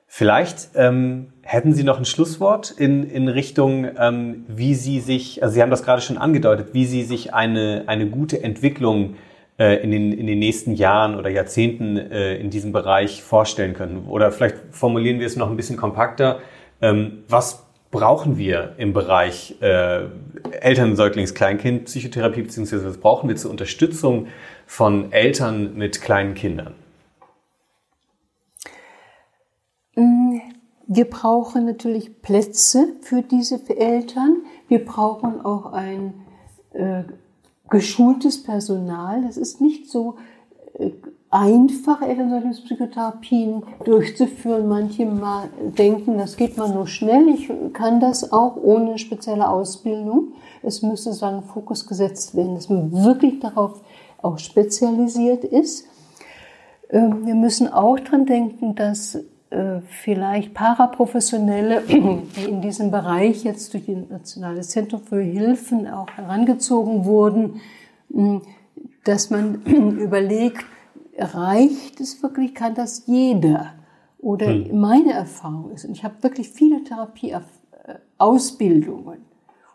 [0.08, 5.56] Vielleicht ähm, hätten Sie noch ein Schlusswort in, in Richtung, ähm, wie Sie sich, also
[5.56, 9.16] Sie haben das gerade schon angedeutet, wie Sie sich eine, eine gute Entwicklung
[9.58, 14.06] äh, in, den, in den nächsten Jahren oder Jahrzehnten äh, in diesem Bereich vorstellen können.
[14.08, 16.40] Oder vielleicht formulieren wir es noch ein bisschen kompakter.
[16.82, 20.08] Ähm, was brauchen wir im Bereich äh,
[20.52, 24.28] Eltern, Säuglings, Kleinkind, Psychotherapie, beziehungsweise was brauchen wir zur Unterstützung
[24.66, 26.74] von Eltern mit kleinen Kindern?
[29.96, 30.40] Mm,
[30.88, 34.44] wir brauchen natürlich Plätze für diese Eltern.
[34.68, 36.14] Wir brauchen auch ein
[36.74, 37.04] äh,
[37.70, 39.24] geschultes Personal.
[39.24, 40.18] Das ist nicht so
[40.78, 40.92] äh,
[41.36, 44.68] einfach, Elternsäugungspsychotherapien durchzuführen.
[44.68, 47.28] Manche mal denken, das geht man nur schnell.
[47.30, 50.34] Ich kann das auch ohne spezielle Ausbildung.
[50.64, 53.82] Es müsste so ein Fokus gesetzt werden, dass man wirklich darauf
[54.22, 55.88] auch spezialisiert ist.
[56.90, 59.16] Ähm, wir müssen auch dran denken, dass
[59.50, 66.10] äh, vielleicht Paraprofessionelle, die in diesem Bereich jetzt durch das Nationale Zentrum für Hilfen auch
[66.12, 67.62] herangezogen wurden,
[69.04, 69.62] dass man
[70.00, 70.66] überlegt,
[71.18, 73.74] reicht es wirklich, kann das jeder?
[74.20, 74.80] Oder hm.
[74.80, 79.26] meine Erfahrung ist, und ich habe wirklich viele Therapieausbildungen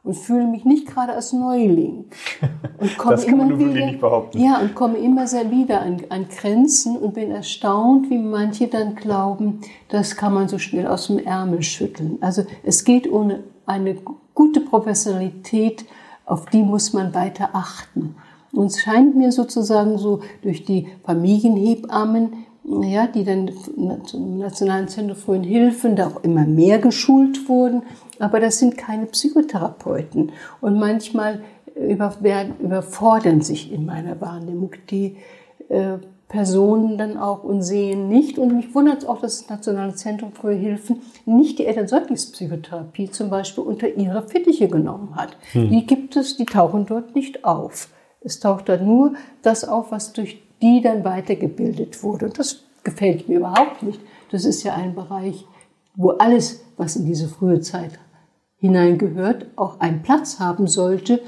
[0.02, 2.06] und fühle mich nicht gerade als Neuling.
[2.78, 4.40] Und komme das kann immer man wieder, wirklich nicht behaupten.
[4.40, 8.94] Ja, und komme immer sehr wieder an, an Grenzen und bin erstaunt, wie manche dann
[8.94, 9.60] glauben,
[9.90, 12.16] das kann man so schnell aus dem Ärmel schütteln.
[12.22, 13.96] Also es geht ohne eine
[14.32, 15.84] gute Professionalität,
[16.24, 18.14] auf die muss man weiter achten.
[18.52, 22.46] Und es scheint mir sozusagen so durch die Familienhebammen,
[22.82, 23.50] ja, die dann
[24.04, 27.82] zum Nationalen Zentrum für Hilfen da auch immer mehr geschult wurden,
[28.18, 30.32] aber das sind keine Psychotherapeuten.
[30.60, 31.40] Und manchmal
[31.74, 35.16] über, werden, überfordern sich in meiner Wahrnehmung die
[35.68, 35.98] äh,
[36.28, 38.38] Personen dann auch und sehen nicht.
[38.38, 43.30] Und mich wundert es auch, dass das Nationale Zentrum für Hilfen nicht die Elternsäuglingspsychotherapie zum
[43.30, 45.36] Beispiel unter ihre Fittiche genommen hat.
[45.52, 45.70] Hm.
[45.70, 47.88] Die gibt es, die tauchen dort nicht auf.
[48.20, 52.26] Es taucht da nur das auf, was durch die dann weitergebildet wurde.
[52.26, 54.00] Und das gefällt mir überhaupt nicht.
[54.30, 55.46] Das ist ja ein Bereich,
[55.94, 57.98] wo alles, was in diese frühe Zeit
[58.58, 61.22] hineingehört, auch einen Platz haben sollte,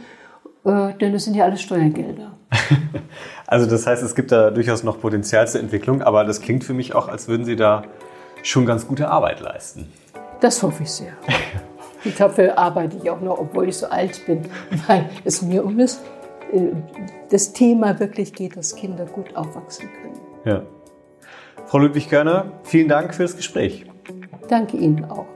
[0.65, 2.37] äh, denn das sind ja alles Steuergelder.
[3.47, 6.73] Also das heißt, es gibt da durchaus noch Potenzial zur Entwicklung, aber das klingt für
[6.73, 7.83] mich auch, als würden Sie da
[8.43, 9.93] schon ganz gute Arbeit leisten.
[10.41, 11.13] Das hoffe ich sehr.
[12.19, 14.49] Dafür arbeite ich auch noch, obwohl ich so alt bin,
[14.87, 16.01] weil es mir um das,
[17.31, 20.21] das Thema wirklich geht, dass Kinder gut aufwachsen können.
[20.45, 20.63] Ja.
[21.67, 23.87] Frau Ludwig-Körner, vielen Dank für das Gespräch.
[24.49, 25.27] Danke Ihnen auch.